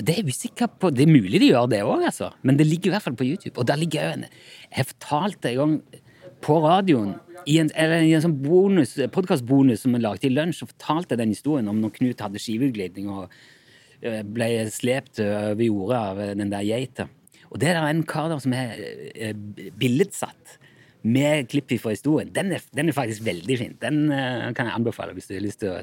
Det 0.00 0.16
er 0.16 0.28
usikker 0.30 0.70
på. 0.80 0.90
Det 0.94 1.04
er 1.04 1.12
mulig 1.12 1.42
de 1.42 1.50
gjør 1.52 1.68
det 1.70 1.82
òg, 1.84 2.06
altså. 2.08 2.30
Men 2.46 2.58
det 2.58 2.66
ligger 2.66 2.90
i 2.90 2.94
hvert 2.96 3.04
fall 3.04 3.18
på 3.18 3.26
YouTube. 3.28 3.58
Og 3.60 3.68
der 3.68 3.78
ligger 3.78 4.06
jo 4.08 4.16
en 4.18 4.24
Jeg 4.30 4.86
fortalte 4.94 5.52
en 5.52 5.60
gang 5.60 5.74
på 6.44 6.58
radioen 6.64 7.14
i 7.48 7.56
en, 7.62 7.70
i 7.72 8.12
en 8.16 8.24
sånn 8.24 8.36
bonus, 8.42 8.96
podkastbonus 9.14 9.84
som 9.84 9.96
vi 9.96 10.02
lagde 10.02 10.28
i 10.28 10.32
lunsj, 10.32 10.60
så 10.60 10.68
fortalte 10.70 11.18
den 11.20 11.32
historien 11.32 11.70
om 11.70 11.80
når 11.80 11.94
Knut 11.96 12.24
hadde 12.24 12.42
skiveutglidning 12.42 13.08
og 13.12 13.32
eh, 14.02 14.20
ble 14.26 14.50
slept 14.72 15.22
over 15.24 15.64
jordet 15.64 16.00
av 16.00 16.22
den 16.40 16.52
der 16.52 16.66
geita. 16.66 17.08
Og 17.50 17.58
det 17.62 17.72
er 17.72 17.82
en 17.82 18.04
kar 18.06 18.28
der 18.30 18.42
som 18.42 18.54
er 18.54 18.76
eh, 19.14 19.34
billedsatt 19.80 20.58
med 21.02 21.48
klipp 21.50 21.72
fra 21.80 21.94
historien. 21.94 22.30
Den 22.34 22.52
er, 22.54 22.62
den 22.76 22.90
er 22.90 22.96
faktisk 22.96 23.24
veldig 23.26 23.56
fin. 23.58 23.76
Den 23.82 24.10
eh, 24.12 24.50
kan 24.56 24.68
jeg 24.68 24.76
anbefale 24.76 25.16
hvis 25.16 25.30
du 25.30 25.34
har 25.36 25.44
lyst 25.46 25.62
til 25.64 25.72
å 25.72 25.80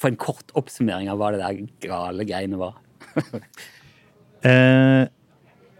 få 0.00 0.10
en 0.10 0.18
kort 0.20 0.50
oppsummering 0.58 1.10
av 1.12 1.20
hva 1.20 1.34
det 1.34 1.42
der 1.42 1.60
gale 1.88 2.28
greiene 2.28 2.60
var. 2.60 2.80
Eh, 4.44 5.06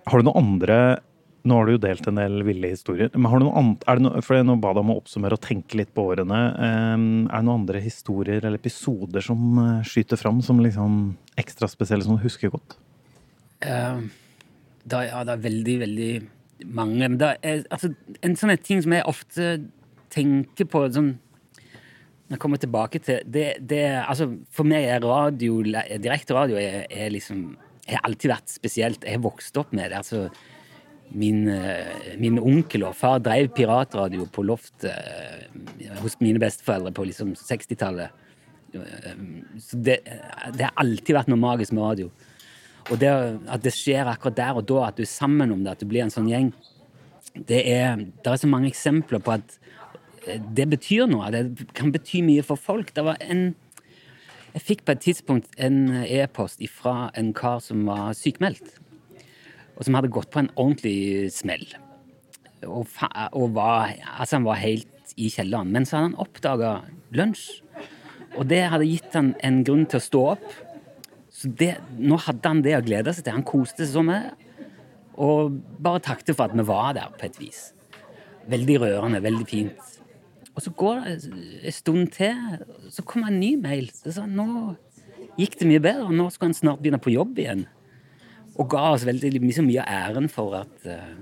har 0.09 0.23
du 0.23 0.25
noen 0.25 0.39
andre 0.41 0.77
Nå 1.45 1.59
har 1.59 1.69
du 1.69 1.75
jo 1.75 1.81
delt 1.83 2.07
en 2.09 2.17
del 2.17 2.41
ville 2.47 2.71
historier. 2.73 3.11
Men 3.13 3.29
har 3.29 3.41
du 3.41 3.45
noe 3.45 3.59
annet, 3.61 3.83
er 3.85 3.99
det 3.99 4.05
noe, 4.07 4.21
for 4.25 4.47
Nå 4.49 4.55
ba 4.63 4.71
jeg 4.73 4.81
om 4.81 4.93
å 4.95 4.99
oppsummere 5.03 5.37
og 5.37 5.45
tenke 5.45 5.77
litt 5.77 5.91
på 5.93 6.07
årene. 6.15 6.39
Eh, 6.57 6.95
er 6.95 7.35
det 7.35 7.45
noen 7.45 7.59
andre 7.59 7.83
historier 7.85 8.41
eller 8.41 8.57
episoder 8.57 9.25
som 9.25 9.59
eh, 9.61 9.83
skyter 9.85 10.21
fram 10.21 10.41
som 10.45 10.63
liksom 10.65 11.03
ekstra 11.41 11.69
spesielle, 11.69 12.07
som 12.07 12.17
du 12.17 12.25
husker 12.25 12.53
godt? 12.55 12.79
Eh, 13.61 14.01
da, 14.89 15.03
ja, 15.05 15.21
det 15.29 15.35
er 15.35 15.43
veldig, 15.45 15.75
veldig 15.83 16.09
mange. 16.81 17.11
Det 17.21 17.31
er 17.45 17.67
altså, 17.69 17.93
en 18.25 18.39
sånn 18.41 18.55
ting 18.65 18.81
som 18.87 18.97
jeg 18.97 19.07
ofte 19.13 19.53
tenker 20.15 20.71
på 20.71 20.87
sånn, 20.97 21.19
Når 22.25 22.39
jeg 22.39 22.41
kommer 22.41 22.57
tilbake 22.57 22.99
til 23.05 23.21
det, 23.29 23.59
det 23.61 23.85
altså, 24.01 24.31
For 24.49 24.65
meg 24.65 24.89
er 24.89 25.05
radio, 25.05 25.61
direkte 26.01 26.33
radio 26.33 26.57
er, 26.57 26.87
er 26.89 27.13
liksom 27.13 27.51
har 27.85 28.01
alltid 28.09 28.31
vært 28.33 28.49
spesielt. 28.49 29.05
Jeg 29.05 29.19
har 29.19 29.25
vokst 29.27 29.57
opp 29.61 29.75
med 29.77 29.91
det. 29.93 30.01
altså 30.01 30.31
Min, 31.13 31.49
eh, 31.49 32.17
min 32.19 32.41
onkel 32.41 32.87
og 32.89 32.97
far 32.99 33.21
drev 33.23 33.53
piratradio 33.55 34.25
på 34.33 34.43
loftet 34.43 34.89
eh, 34.91 35.91
hos 36.01 36.17
mine 36.21 36.41
besteforeldre 36.43 36.91
på 36.97 37.05
liksom 37.07 37.35
60-tallet. 37.39 38.11
Eh, 38.75 39.11
Så 39.63 39.79
det, 39.79 40.01
det 40.57 40.65
har 40.65 40.75
alltid 40.81 41.15
vært 41.15 41.29
noe 41.31 41.39
magisk 41.39 41.77
med 41.77 41.85
radio. 41.85 42.11
Og 42.91 42.99
det 43.01 43.11
at 43.13 43.63
det 43.65 43.73
skjer 43.73 44.09
akkurat 44.11 44.37
der 44.37 44.59
og 44.59 44.67
da, 44.69 44.89
at 44.89 44.97
du 44.97 45.05
er 45.05 45.13
sammen 45.13 45.53
om 45.55 45.63
det, 45.65 45.77
at 45.77 45.85
du 45.85 45.89
blir 45.89 46.03
en 46.05 46.13
sånn 46.13 46.29
gjeng, 46.29 46.51
det 47.35 47.63
er, 47.67 47.97
det 47.97 48.31
er 48.31 48.41
så 48.41 48.51
mange 48.51 48.69
eksempler 48.71 49.23
på 49.23 49.35
at 49.35 49.59
det 50.57 50.67
betyr 50.71 51.09
noe. 51.11 51.31
Det 51.33 51.69
kan 51.77 51.93
bety 51.95 52.23
mye 52.25 52.45
for 52.47 52.61
folk. 52.61 52.95
Det 52.95 53.05
var 53.05 53.21
en 53.21 53.55
Jeg 54.55 54.63
fikk 54.63 54.83
på 54.87 54.93
et 54.95 55.01
tidspunkt 55.03 55.57
en 55.59 55.89
e-post 56.07 56.61
fra 56.71 57.11
en 57.19 57.33
kar 57.35 57.59
som 57.59 57.81
var 57.89 58.13
sykemeldt, 58.15 58.77
og 59.75 59.87
som 59.87 59.97
hadde 59.99 60.13
gått 60.13 60.31
på 60.33 60.43
en 60.43 60.53
ordentlig 60.55 61.33
smell. 61.35 61.65
Og, 62.65 62.87
og 63.37 63.49
var, 63.57 63.95
altså 64.17 64.39
han 64.39 64.47
var 64.47 64.63
helt 64.63 65.15
i 65.21 65.29
kjelleren. 65.33 65.73
Men 65.75 65.87
så 65.87 65.99
hadde 65.99 66.11
han 66.13 66.23
oppdaga 66.25 66.75
lunsj, 67.15 67.49
og 68.35 68.49
det 68.51 68.63
hadde 68.73 68.89
gitt 68.89 69.15
han 69.15 69.35
en 69.47 69.61
grunn 69.67 69.85
til 69.91 70.01
å 70.01 70.07
stå 70.09 70.23
opp. 70.35 70.47
Så 71.35 71.51
det, 71.59 71.75
nå 71.99 72.19
hadde 72.25 72.51
han 72.51 72.63
det 72.65 72.77
å 72.79 72.85
glede 72.87 73.15
seg 73.15 73.27
til. 73.27 73.37
Han 73.37 73.47
koste 73.47 73.85
seg 73.85 73.93
sånn 73.95 74.11
med. 74.11 74.33
Og 75.15 75.55
bare 75.83 76.03
takket 76.03 76.35
for 76.35 76.49
at 76.49 76.57
vi 76.57 76.65
var 76.67 76.95
der, 76.97 77.13
på 77.15 77.29
et 77.29 77.39
vis. 77.39 77.69
Veldig 78.51 78.81
rørende, 78.83 79.23
veldig 79.23 79.47
fint. 79.47 79.93
Og 80.55 80.63
så 80.63 80.71
går 80.79 81.05
det 81.05 81.15
en 81.67 81.75
stund 81.75 82.11
til, 82.15 82.59
så 82.91 83.03
kommer 83.07 83.31
en 83.31 83.41
ny 83.43 83.55
mail. 83.59 83.89
Så 83.95 84.15
sa 84.15 84.27
nå 84.27 84.47
gikk 85.39 85.59
det 85.61 85.69
mye 85.71 85.83
bedre, 85.83 86.09
og 86.09 86.15
nå 86.15 86.29
skal 86.35 86.51
han 86.51 86.59
snart 86.59 86.83
begynne 86.83 87.03
på 87.03 87.15
jobb 87.15 87.39
igjen. 87.43 87.65
Og 88.55 88.69
ga 88.71 88.85
oss 88.95 89.07
veldig 89.07 89.33
liksom, 89.39 89.67
mye 89.67 89.83
av 89.83 90.15
æren 90.15 90.29
for 90.31 90.55
at, 90.61 90.75
eh, 90.87 91.15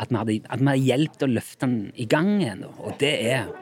at 0.00 0.08
vi 0.08 0.16
hadde, 0.16 0.38
at 0.48 0.62
hadde 0.62 0.78
hjulpet 0.80 1.26
å 1.26 1.32
løfte 1.32 1.66
den 1.66 1.92
i 2.00 2.06
gang 2.08 2.38
igjen. 2.40 2.64
Og 2.80 2.96
det 3.02 3.14
er 3.32 3.52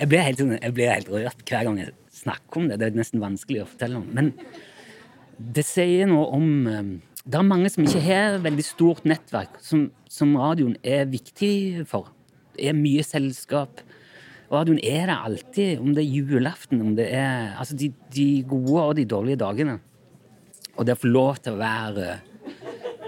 Jeg 0.00 0.08
blir 0.08 0.22
helt, 0.24 0.38
sånn- 0.38 0.62
jeg 0.62 0.72
blir 0.72 0.88
helt 0.88 1.08
rørt 1.12 1.42
hver 1.44 1.64
gang 1.64 1.76
jeg 1.78 1.92
snakker 2.10 2.56
om 2.56 2.68
det. 2.68 2.78
Det 2.78 2.86
er 2.86 2.96
nesten 2.96 3.20
vanskelig 3.20 3.60
å 3.62 3.66
fortelle 3.68 3.96
om. 3.96 4.06
Men 4.10 4.32
det 5.38 5.64
sier 5.66 6.06
noe 6.06 6.32
om 6.32 6.66
eh, 6.66 6.82
Det 7.28 7.34
er 7.34 7.42
mange 7.42 7.68
som 7.68 7.84
ikke 7.84 8.00
har 8.00 8.38
veldig 8.38 8.64
stort 8.64 9.04
nettverk, 9.04 9.58
som, 9.60 9.90
som 10.08 10.34
radioen 10.38 10.76
er 10.82 11.04
viktig 11.10 11.84
for. 11.86 12.08
Det 12.56 12.68
er 12.70 12.72
mye 12.72 13.02
selskap. 13.02 13.82
Radioen 14.50 14.78
er 14.78 15.06
der 15.10 15.24
alltid, 15.26 15.80
om 15.80 15.92
det 15.92 16.04
er 16.04 16.14
julaften, 16.22 16.80
om 16.80 16.94
det 16.94 17.08
er 17.12 17.56
Altså 17.58 17.76
de, 17.76 17.92
de 18.14 18.42
gode 18.46 18.80
og 18.80 18.94
de 18.96 19.04
dårlige 19.04 19.40
dagene. 19.42 19.80
Og 20.78 20.86
det 20.86 20.94
å 20.94 21.00
få 21.02 21.10
lov 21.10 21.42
til 21.42 21.56
å 21.56 21.60
være 21.60 22.20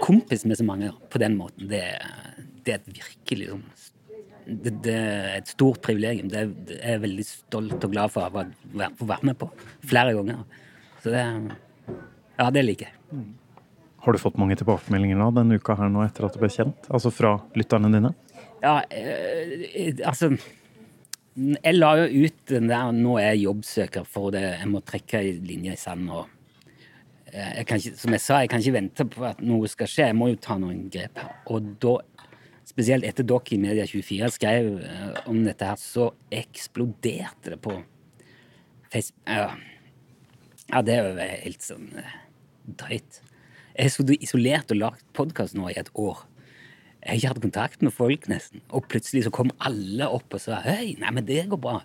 kompis 0.09 0.45
med 0.49 0.57
så 0.59 0.65
mange 0.67 0.91
på 1.13 1.21
den 1.21 1.37
måten, 1.37 1.69
det, 1.71 1.85
det 2.65 2.75
er 2.75 2.81
et 2.81 2.91
virkelig 2.97 3.53
sånn 3.53 3.65
det, 4.49 4.73
det 4.83 4.93
er 4.95 5.35
et 5.39 5.51
stort 5.51 5.81
privilegium. 5.85 6.29
Det 6.31 6.39
er, 6.41 6.53
jeg 6.79 7.01
veldig 7.03 7.25
stolt 7.27 7.83
og 7.85 7.91
glad 7.93 8.13
for 8.13 8.25
å 8.25 8.45
få 8.97 9.09
være 9.09 9.29
med 9.29 9.37
på 9.39 9.49
flere 9.85 10.15
ganger. 10.17 10.45
Så 11.03 11.13
det 11.13 11.25
Ja, 12.39 12.47
det 12.55 12.63
liker 12.63 12.87
jeg. 12.87 13.23
Har 13.99 14.15
du 14.15 14.21
fått 14.21 14.37
mange 14.39 14.55
tilbakemeldinger 14.55 15.19
nå 15.19 15.27
denne 15.35 15.57
uka 15.59 15.75
her 15.75 15.89
nå 15.91 16.05
etter 16.05 16.25
at 16.25 16.35
du 16.35 16.39
ble 16.39 16.49
kjent? 16.53 16.87
Altså 16.87 17.11
fra 17.11 17.33
lytterne 17.59 17.91
dine? 17.91 18.13
Ja, 18.63 18.79
eh, 18.89 19.99
altså 20.07 20.31
Jeg 21.35 21.75
la 21.75 21.91
jo 21.99 22.25
ut 22.25 22.39
den 22.47 22.67
der 22.67 22.91
'nå 22.91 23.19
er 23.19 23.33
jeg 23.35 23.45
jobbsøker' 23.45 24.05
for 24.05 24.31
det. 24.31 24.59
Jeg 24.59 24.67
må 24.67 24.81
trekke 24.81 25.19
ei 25.19 25.39
linje 25.39 25.73
i 25.73 25.75
sanden. 25.75 26.09
og 26.09 26.27
jeg 27.33 27.65
kan 27.69 27.81
ikke, 27.81 27.97
Som 27.97 28.15
jeg 28.15 28.23
sa, 28.23 28.39
jeg 28.43 28.51
kan 28.51 28.63
ikke 28.63 28.75
vente 28.75 29.05
på 29.05 29.25
at 29.27 29.41
noe 29.45 29.69
skal 29.71 29.89
skje. 29.89 30.09
Jeg 30.11 30.17
må 30.17 30.29
jo 30.31 30.39
ta 30.41 30.57
noen 30.61 30.87
grep. 30.93 31.21
Og 31.51 31.73
da, 31.83 31.95
spesielt 32.69 33.07
etter 33.07 33.27
dere 33.27 33.55
i 33.55 33.61
Media24 33.63 34.31
skrev 34.35 34.69
eh, 34.85 35.19
om 35.29 35.41
dette 35.45 35.67
her, 35.67 35.79
så 35.81 36.11
eksploderte 36.31 37.55
det 37.55 37.59
på 37.63 37.75
Facebook. 38.93 39.67
Ja, 40.69 40.83
det 40.85 40.95
er 40.95 41.07
jo 41.07 41.29
helt 41.45 41.65
sånn 41.65 41.87
eh, 41.97 42.17
drøyt. 42.79 43.21
Jeg 43.79 43.93
sittet 43.95 44.25
isolert 44.25 44.73
og 44.73 44.81
lagd 44.81 45.05
podkast 45.17 45.55
nå 45.57 45.69
i 45.71 45.77
et 45.79 45.89
år. 45.97 46.25
Jeg 46.99 47.09
har 47.09 47.17
ikke 47.17 47.31
hatt 47.31 47.45
kontakt 47.45 47.83
med 47.85 47.95
folk, 47.95 48.27
nesten. 48.27 48.61
Og 48.75 48.89
plutselig 48.91 49.23
så 49.25 49.31
kom 49.33 49.53
alle 49.63 50.09
opp 50.11 50.35
og 50.35 50.43
sa 50.43 50.59
Hei, 50.65 50.97
nei, 50.99 51.13
men 51.15 51.25
det 51.25 51.45
går 51.49 51.61
bra. 51.63 51.79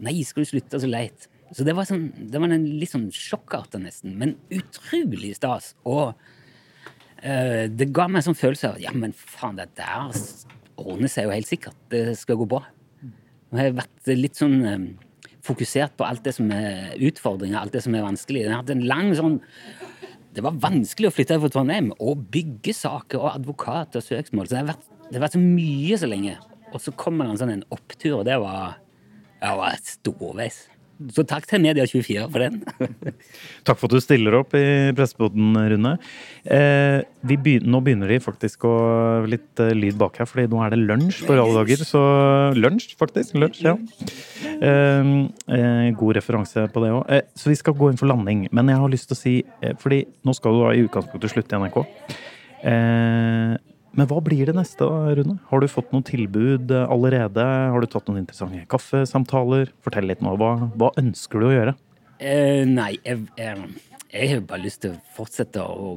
Nei, 0.00 0.22
skal 0.24 0.46
du 0.46 0.52
slutte 0.54 0.80
så 0.80 0.88
leit? 0.88 1.28
Så 1.52 1.66
det 1.68 1.74
var, 1.76 1.86
sånn, 1.88 2.08
det 2.32 2.40
var 2.40 2.52
en 2.54 2.68
litt 2.80 2.92
sånn 2.92 3.10
sjokkart, 3.12 3.74
nesten. 3.80 4.14
Men 4.20 4.36
utrolig 4.52 5.34
stas. 5.36 5.74
Og 5.84 6.14
uh, 6.14 7.64
det 7.68 7.90
ga 7.92 8.08
meg 8.08 8.22
en 8.22 8.30
sånn 8.30 8.40
følelse 8.40 8.72
av 8.72 8.80
ja, 8.82 8.94
men 8.96 9.12
faen, 9.16 9.60
det 9.60 9.68
der 9.78 10.16
ordner 10.80 11.12
seg 11.12 11.28
jo 11.28 11.34
helt 11.34 11.50
sikkert. 11.50 11.78
Det 11.92 12.04
skal 12.18 12.40
gå 12.40 12.48
bra. 12.48 12.64
Jeg 13.52 13.60
har 13.60 13.80
vært 13.82 14.12
litt 14.16 14.38
sånn 14.40 14.54
eh, 14.64 14.84
fokusert 15.44 15.92
på 15.98 16.06
alt 16.08 16.22
det 16.24 16.32
som 16.32 16.48
er 16.56 16.94
utfordringer, 17.04 17.58
alt 17.60 17.74
det 17.76 17.82
som 17.84 17.92
er 17.94 18.06
vanskelig. 18.06 18.46
Jeg 18.46 18.48
har 18.48 18.62
hatt 18.62 18.72
en 18.72 18.86
lang 18.88 19.10
sånn 19.18 19.36
det 20.32 20.40
var 20.40 20.56
vanskelig 20.56 21.10
å 21.10 21.12
flytte 21.12 21.36
fra 21.42 21.50
Trondheim 21.52 21.90
og 22.00 22.22
bygge 22.32 22.72
saker 22.76 23.20
og 23.20 23.34
advokat 23.34 23.98
og 23.98 24.04
søksmål. 24.06 24.46
Så 24.48 24.54
det 24.54 24.62
har 24.62 24.70
vært, 24.70 24.86
det 25.10 25.18
har 25.18 25.24
vært 25.26 25.36
så 25.36 25.42
mye 25.42 25.98
så 26.00 26.08
lenge. 26.08 26.36
Og 26.72 26.80
så 26.80 26.94
kommer 26.96 27.28
det 27.28 27.34
en 27.34 27.40
sånn 27.42 27.52
en 27.58 27.66
opptur, 27.74 28.14
og 28.22 28.24
det 28.24 28.38
var, 28.40 28.78
det 29.42 29.50
var 29.58 29.76
storveis. 29.84 30.62
Så 31.10 31.24
takk 31.26 31.46
til 31.50 31.62
Media24 31.64 32.26
for 32.30 32.42
den. 32.42 32.60
Takk 33.66 33.78
for 33.80 33.88
at 33.88 33.94
du 33.96 34.02
stiller 34.02 34.36
opp 34.38 34.54
i 34.58 34.92
Presseboden, 34.96 35.56
Rune. 35.72 35.94
Eh, 36.44 37.00
vi 37.26 37.38
begyn 37.40 37.66
nå 37.72 37.80
begynner 37.84 38.12
de 38.12 38.20
faktisk 38.22 38.66
å 38.68 38.74
litt 39.26 39.62
eh, 39.62 39.72
lyd 39.74 39.98
bak 39.98 40.20
her, 40.20 40.28
fordi 40.30 40.46
nå 40.52 40.60
er 40.62 40.74
det 40.74 40.82
lunsj 40.82 41.24
for 41.26 41.42
alle 41.42 41.62
dager. 41.62 41.82
Så 41.88 42.02
lunsj, 42.58 42.94
faktisk. 43.00 43.34
Lunsj, 43.40 43.64
ja. 43.66 43.74
Eh, 44.62 45.12
eh, 45.56 45.90
god 45.98 46.18
referanse 46.20 46.68
på 46.70 46.84
det 46.84 46.94
òg. 46.94 47.02
Eh, 47.10 47.26
så 47.38 47.50
vi 47.50 47.58
skal 47.58 47.76
gå 47.78 47.90
inn 47.90 48.00
for 48.00 48.10
landing. 48.12 48.46
Men 48.54 48.70
jeg 48.70 48.84
har 48.84 48.94
lyst 48.94 49.10
til 49.10 49.18
å 49.18 49.22
si, 49.22 49.36
eh, 49.62 49.76
fordi 49.82 50.04
nå 50.22 50.36
skal 50.38 50.54
du 50.54 50.62
da 50.62 50.72
i 50.76 50.86
utgangspunktet 50.86 51.34
slutte 51.34 51.58
i 51.58 51.62
NRK. 51.66 51.84
Eh, 53.92 53.96
Men 53.98 54.08
hva 54.08 54.18
blir 54.24 54.46
det 54.48 54.54
neste, 54.56 54.86
da, 54.88 55.12
Rune? 55.18 55.38
Har 55.50 55.60
du 55.60 55.68
fått 55.68 55.92
noen 55.92 56.04
tilbud 56.08 56.70
eh, 56.72 56.86
allerede? 56.88 57.44
Har 57.72 57.80
du 57.80 57.86
tatt 57.92 58.08
noen 58.08 58.22
interessante 58.24 58.64
kaffesamtaler? 58.72 59.68
Fortell 59.84 60.08
litt 60.08 60.22
nå. 60.24 60.32
Hva, 60.40 60.54
hva 60.80 60.90
ønsker 61.00 61.40
du 61.42 61.48
å 61.50 61.52
gjøre? 61.54 61.74
Eh, 62.22 62.64
nei, 62.68 62.94
jeg, 63.04 63.26
jeg, 63.36 63.68
jeg 64.12 64.30
har 64.32 64.40
bare 64.48 64.62
lyst 64.64 64.82
til 64.84 64.94
å 64.94 65.00
fortsette 65.16 65.60
å 65.64 65.96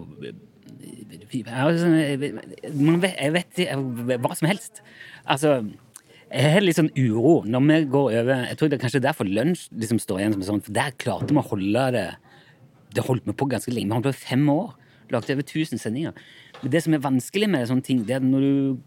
jeg, 1.36 1.80
sånn- 1.80 3.02
vet- 3.02 3.20
jeg 3.22 3.32
vet 3.36 4.22
hva 4.22 4.36
som 4.36 4.48
helst. 4.50 4.82
Altså, 5.28 5.56
jeg 6.32 6.52
har 6.56 6.62
litt 6.66 6.76
sånn 6.78 6.90
uro 6.98 7.44
når 7.46 7.62
vi 7.70 7.78
går 7.94 8.08
over 8.22 8.46
Jeg 8.50 8.58
tror 8.58 8.70
det 8.70 8.78
er 8.80 8.82
kanskje 8.84 9.02
derfor 9.04 9.26
lunsj 9.30 9.68
liksom 9.78 10.00
står 10.02 10.20
igjen 10.20 10.34
som 10.34 10.42
sånn, 10.44 10.64
for 10.66 10.74
der 10.74 10.92
klarte 10.98 11.30
vi 11.32 11.38
å 11.40 11.46
holde 11.52 11.84
det 11.96 12.06
Det 12.96 13.06
holdt 13.06 13.26
vi 13.30 13.34
på 13.38 13.48
ganske 13.52 13.72
lenge. 13.72 13.88
Vi 13.88 13.94
holdt 13.94 14.10
på 14.10 14.14
fem 14.26 14.46
år. 14.50 14.74
Lagde 15.12 15.34
over 15.36 15.44
1000 15.46 15.78
sendinger. 15.80 16.14
Det 16.72 16.82
som 16.82 16.96
er 16.96 17.04
vanskelig 17.04 17.50
med 17.52 17.68
sånne 17.70 17.86
ting, 17.86 18.02
det 18.08 18.18
er 18.18 18.24
når 18.26 18.46
du 18.46 18.78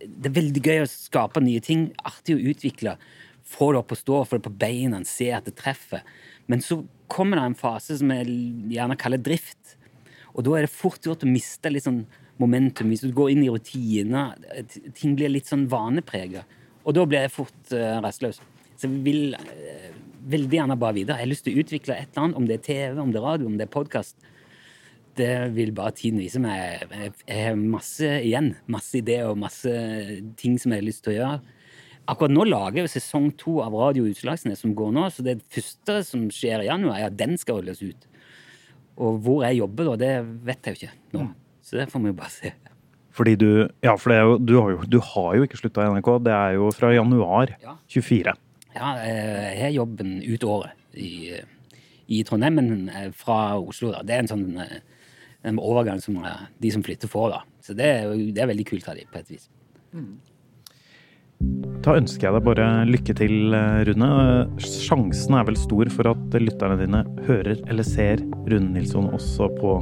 Det 0.00 0.30
er 0.30 0.38
veldig 0.40 0.62
gøy 0.64 0.82
å 0.82 0.90
skape 0.90 1.40
nye 1.40 1.62
ting. 1.62 1.86
Artig 2.04 2.36
å 2.36 2.42
utvikle. 2.50 2.96
Få 3.44 3.72
det 3.72 3.80
opp 3.82 3.92
å 3.92 3.98
stå, 3.98 4.24
få 4.24 4.38
det 4.38 4.46
på 4.46 4.58
beina, 4.64 5.02
se 5.04 5.30
at 5.32 5.46
det 5.46 5.56
treffer. 5.60 6.02
Men 6.46 6.60
så 6.64 6.82
kommer 7.08 7.38
det 7.38 7.44
en 7.50 7.58
fase 7.58 7.98
som 8.00 8.10
jeg 8.12 8.26
gjerne 8.72 8.98
kaller 9.00 9.22
drift. 9.22 9.76
Og 10.34 10.44
da 10.44 10.56
er 10.56 10.66
det 10.66 10.74
fort 10.74 11.04
gjort 11.06 11.24
å 11.24 11.30
miste 11.30 11.70
litt 11.70 11.86
sånn 11.86 12.04
momentum. 12.42 12.90
Hvis 12.90 13.04
du 13.04 13.12
går 13.14 13.34
inn 13.34 13.44
i 13.44 13.52
rutiner, 13.52 14.34
ting 14.96 15.14
blir 15.18 15.32
litt 15.32 15.50
sånn 15.50 15.68
vaneprega. 15.70 16.44
Og 16.84 16.96
da 16.96 17.04
blir 17.08 17.24
jeg 17.24 17.34
fort 17.36 17.72
uh, 17.72 18.00
rastløs. 18.04 18.40
Så 18.74 18.88
jeg 18.88 19.04
vil 19.06 19.36
uh, 19.38 19.90
veldig 20.34 20.58
gjerne 20.58 20.78
bare 20.80 20.98
videre. 20.98 21.20
Jeg 21.20 21.28
har 21.28 21.32
lyst 21.32 21.46
til 21.46 21.54
å 21.54 21.64
utvikle 21.64 21.96
et 21.96 22.10
eller 22.10 22.26
annet, 22.26 22.40
om 22.40 22.48
det 22.48 22.58
er 22.58 22.64
TV, 22.66 23.00
om 23.00 23.12
det 23.14 23.20
er 23.20 23.28
radio, 23.28 23.50
om 23.50 23.58
det 23.60 23.68
er 23.68 23.76
podkast. 23.76 24.32
Det 25.14 25.30
vil 25.54 25.70
bare 25.76 25.94
tiden 25.94 26.18
vise 26.22 26.40
meg. 26.42 26.84
Jeg 27.28 27.44
har 27.46 27.58
masse 27.60 28.08
igjen. 28.24 28.52
Masse 28.70 28.98
ideer 28.98 29.28
og 29.30 29.38
masse 29.38 29.70
ting 30.40 30.56
som 30.58 30.72
jeg 30.74 30.82
har 30.82 30.88
lyst 30.88 31.04
til 31.06 31.14
å 31.14 31.18
gjøre. 31.18 31.40
Akkurat 32.10 32.34
nå 32.34 32.44
lager 32.44 32.82
jeg 32.82 32.92
sesong 32.98 33.30
to 33.40 33.60
av 33.64 33.72
Radio 33.78 34.04
Utslagsnes 34.10 34.60
som 34.60 34.74
går 34.76 34.90
nå, 34.92 35.06
så 35.14 35.22
det 35.24 35.38
første 35.54 36.02
som 36.04 36.26
skjer 36.34 36.60
i 36.60 36.68
januar, 36.68 36.98
er 37.00 37.06
at 37.08 37.16
den 37.16 37.38
skal 37.40 37.62
holdes 37.62 37.80
ut. 37.80 38.04
Og 39.00 39.16
hvor 39.24 39.40
jeg 39.46 39.56
jobber 39.62 39.88
da, 39.88 39.94
det 40.02 40.10
vet 40.44 40.68
jeg 40.68 40.74
jo 40.76 40.80
ikke 40.82 41.16
nå. 41.16 41.28
Så 41.64 41.78
det 41.80 41.86
får 41.90 42.02
vi 42.04 42.10
jo 42.12 42.18
bare 42.18 42.34
se. 42.34 42.52
Fordi 43.14 43.36
du 43.40 43.48
Ja, 43.86 43.94
for 43.96 44.10
det 44.12 44.18
jo, 44.20 44.36
du, 44.42 44.54
har 44.60 44.70
jo, 44.74 44.82
du 44.90 44.98
har 45.00 45.36
jo 45.38 45.46
ikke 45.46 45.60
slutta 45.62 45.86
i 45.86 45.94
NRK. 45.94 46.10
Det 46.26 46.34
er 46.36 46.56
jo 46.58 46.68
fra 46.76 46.90
januar 46.92 47.54
Ja. 47.62 47.76
24. 47.88 48.34
Ja, 48.74 48.88
eh, 49.06 49.54
jeg 49.54 49.62
har 49.68 49.76
jobben 49.78 50.16
ut 50.26 50.44
året 50.50 50.98
i, 50.98 51.30
i 52.10 52.24
Trondheim, 52.26 52.58
men 52.58 52.88
eh, 52.90 53.08
fra 53.14 53.54
Oslo. 53.56 53.92
da. 53.94 54.02
Det 54.02 54.16
er 54.16 54.24
en 54.26 54.32
sånn 54.34 54.48
en 55.44 55.58
overgang 55.60 56.00
som 56.02 56.16
eh, 56.24 56.46
de 56.62 56.70
som 56.74 56.84
flytter, 56.84 57.10
får. 57.10 57.34
da. 57.34 57.42
Så 57.64 57.76
det 57.76 57.90
er, 57.90 58.14
det 58.34 58.44
er 58.44 58.50
veldig 58.52 58.68
kult 58.68 58.88
av 58.88 58.96
de 58.98 59.06
på 59.10 59.20
et 59.20 59.34
vis. 59.34 59.50
Da 61.84 61.96
ønsker 61.98 62.28
jeg 62.28 62.36
deg 62.36 62.46
bare 62.46 62.68
lykke 62.88 63.16
til, 63.18 63.34
eh, 63.56 63.82
Rune. 63.90 64.12
Sjansen 64.62 65.36
er 65.36 65.44
vel 65.50 65.58
stor 65.60 65.90
for 65.92 66.14
at 66.14 66.38
lytterne 66.40 66.78
dine 66.80 67.04
hører 67.28 67.60
eller 67.68 67.86
ser 67.86 68.24
Rune 68.48 68.72
Nilsson 68.72 69.10
også 69.12 69.50
på 69.58 69.76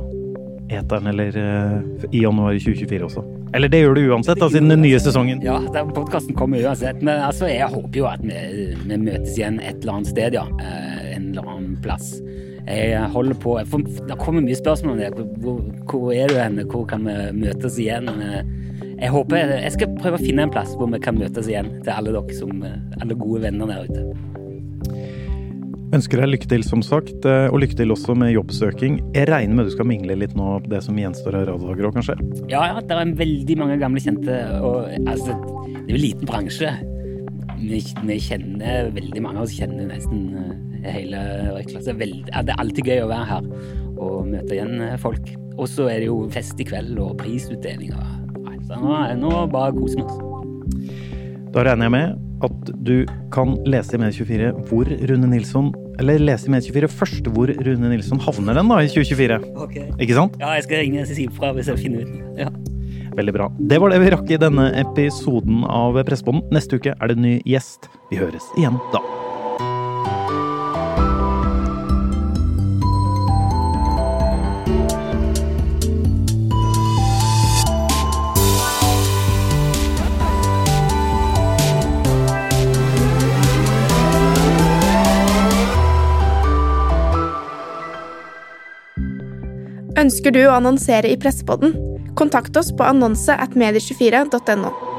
eteren, 0.73 1.07
eller 1.11 1.37
eh, 1.37 2.07
i 2.11 2.25
januar 2.25 2.57
2024 2.57 3.07
også. 3.07 3.23
Eller 3.53 3.69
det 3.69 3.83
gjør 3.83 3.99
du 3.99 4.07
uansett, 4.15 4.41
da, 4.41 4.49
siden 4.49 4.73
den 4.73 4.81
nye 4.81 4.99
sesongen. 5.03 5.43
Ja, 5.45 5.59
podkasten 5.93 6.35
kommer 6.39 6.63
uansett. 6.65 7.03
Men 7.05 7.21
altså, 7.21 7.51
jeg 7.53 7.69
håper 7.69 7.99
jo 8.01 8.07
at 8.09 8.23
vi, 8.25 8.73
vi 8.81 8.97
møtes 8.97 9.37
igjen 9.37 9.61
et 9.61 9.83
eller 9.83 9.99
annet 9.99 10.13
sted, 10.15 10.39
ja. 10.39 10.47
En 11.13 11.29
eller 11.35 11.51
annen 11.53 11.77
plass. 11.85 12.15
Jeg 12.67 13.09
holder 13.11 13.39
på 13.43 13.57
får, 13.67 13.87
Det 14.09 14.19
kommer 14.21 14.45
mye 14.45 14.59
spørsmål 14.59 14.93
om 14.95 15.01
det. 15.01 15.29
Hvor, 15.43 15.63
hvor 15.91 16.13
er 16.15 16.31
du 16.31 16.39
henne? 16.39 16.67
Hvor 16.71 16.85
kan 16.89 17.05
vi 17.07 17.17
møtes 17.43 17.79
igjen? 17.79 18.09
Eh, 18.09 18.43
Jeg 19.03 19.11
håper 19.11 19.37
Jeg 19.37 19.73
skal 19.75 19.97
prøve 19.99 20.19
å 20.19 20.23
finne 20.23 20.47
en 20.47 20.53
plass 20.55 20.77
hvor 20.79 20.91
vi 20.93 21.01
kan 21.03 21.19
møtes 21.19 21.49
igjen, 21.51 21.73
til 21.83 21.91
alle 21.91 22.15
dere 22.15 22.37
som 22.39 22.63
eh, 22.63 22.79
alle 23.03 23.19
gode 23.19 23.43
venner 23.43 23.67
der 23.67 23.89
ute. 23.89 24.05
Ønsker 25.93 26.23
deg 26.23 26.31
lykke 26.31 26.49
til, 26.49 26.63
som 26.65 26.81
sagt, 26.87 27.27
eh, 27.29 27.51
og 27.51 27.59
lykke 27.61 27.77
til 27.77 27.93
også 27.93 28.15
med 28.17 28.31
jobbsøking. 28.33 29.01
Jeg 29.13 29.29
regner 29.29 29.59
med 29.59 29.67
du 29.69 29.75
skal 29.75 29.91
mingle 29.91 30.17
litt 30.17 30.33
nå 30.39 30.55
på 30.65 30.71
det 30.73 30.81
som 30.87 30.97
gjenstår 30.97 31.37
av 31.43 31.51
radiodager 31.51 31.91
òg, 31.91 31.99
kanskje? 31.99 32.17
Ja, 32.49 32.63
ja, 32.71 32.81
det 32.81 32.97
er 32.97 33.13
veldig 33.19 33.59
mange 33.61 33.77
gamle 33.83 34.01
kjente. 34.01 34.39
Og 34.63 34.87
altså, 35.03 35.35
det 35.67 35.83
er 35.83 35.93
jo 35.93 35.99
en 35.99 36.07
liten 36.07 36.31
bransje. 36.31 36.73
Vi, 37.59 37.83
vi 38.07 38.21
kjenner 38.23 38.89
veldig 38.95 39.21
mange 39.23 39.43
av 39.43 39.51
oss 39.51 39.59
kjenner 39.59 39.91
nesten 39.91 40.31
hele 40.85 41.23
Røykla. 41.53 41.83
Det 41.85 41.93
er, 41.93 42.01
veldig, 42.01 42.25
ja, 42.33 42.43
det 42.43 42.55
er 42.55 42.65
alltid 42.65 42.91
gøy 42.91 43.05
å 43.05 43.13
være 43.13 43.29
her 43.31 43.49
og 44.03 44.27
møte 44.33 44.57
igjen 44.57 44.83
eh, 44.83 44.99
folk. 45.01 45.31
Og 45.59 45.69
så 45.71 45.87
er 45.93 46.03
det 46.03 46.11
jo 46.11 46.19
fest 46.33 46.61
i 46.63 46.67
kveld 46.67 46.99
og 47.03 47.17
prisutdeling. 47.21 47.95
Så 48.67 48.79
nå, 48.81 48.99
nå 49.21 49.33
bare 49.53 49.75
koser 49.77 50.01
vi 50.01 50.07
oss. 50.07 50.21
Da 51.53 51.67
regner 51.67 51.91
jeg 51.91 51.95
med 51.95 52.29
at 52.43 52.73
du 52.83 52.95
kan 53.35 53.55
lese 53.69 53.95
i 53.95 54.01
Medie24 54.03 54.51
hvor 54.67 54.89
Rune 54.89 55.29
Nilsson 55.31 55.69
Eller 56.03 56.19
lese 56.19 56.49
i 56.49 56.55
Medie24 56.55 56.89
først 56.91 57.29
hvor 57.35 57.53
Rune 57.53 57.93
Nilsson 57.93 58.23
havner 58.25 58.59
den 58.59 58.73
da 58.73 58.81
i 58.83 58.91
2024. 58.91 59.41
Ikke 60.01 60.19
sant? 60.19 60.39
Ja, 60.41 60.57
jeg 60.57 60.67
skal 60.67 60.83
ringe 60.83 61.05
og 61.05 61.11
si 61.13 61.27
ifra 61.29 61.53
hvis 61.57 61.71
jeg 61.71 61.83
finner 61.85 62.07
ut 62.07 62.15
noe. 62.17 62.37
Ja. 62.49 62.53
Veldig 63.13 63.35
bra. 63.37 63.51
Det 63.61 63.81
var 63.83 63.93
det 63.93 64.01
vi 64.01 64.13
rakk 64.15 64.31
i 64.33 64.41
denne 64.41 64.71
episoden 64.81 65.67
av 65.69 66.01
Pressepodden. 66.09 66.47
Neste 66.55 66.81
uke 66.81 66.97
er 66.97 67.13
det 67.13 67.19
en 67.19 67.29
ny 67.29 67.35
gjest. 67.45 67.93
Vi 68.09 68.23
høres 68.23 68.49
igjen 68.57 68.81
da. 68.95 69.05
Ønsker 90.03 90.35
du 90.35 90.41
å 90.49 90.55
annonsere 90.57 91.13
i 91.13 91.19
Pressepodden? 91.21 91.77
Kontakt 92.19 92.57
oss 92.59 92.73
på 92.75 92.83
annonse 92.83 93.37
at 93.39 93.55
medie24.no. 93.55 94.92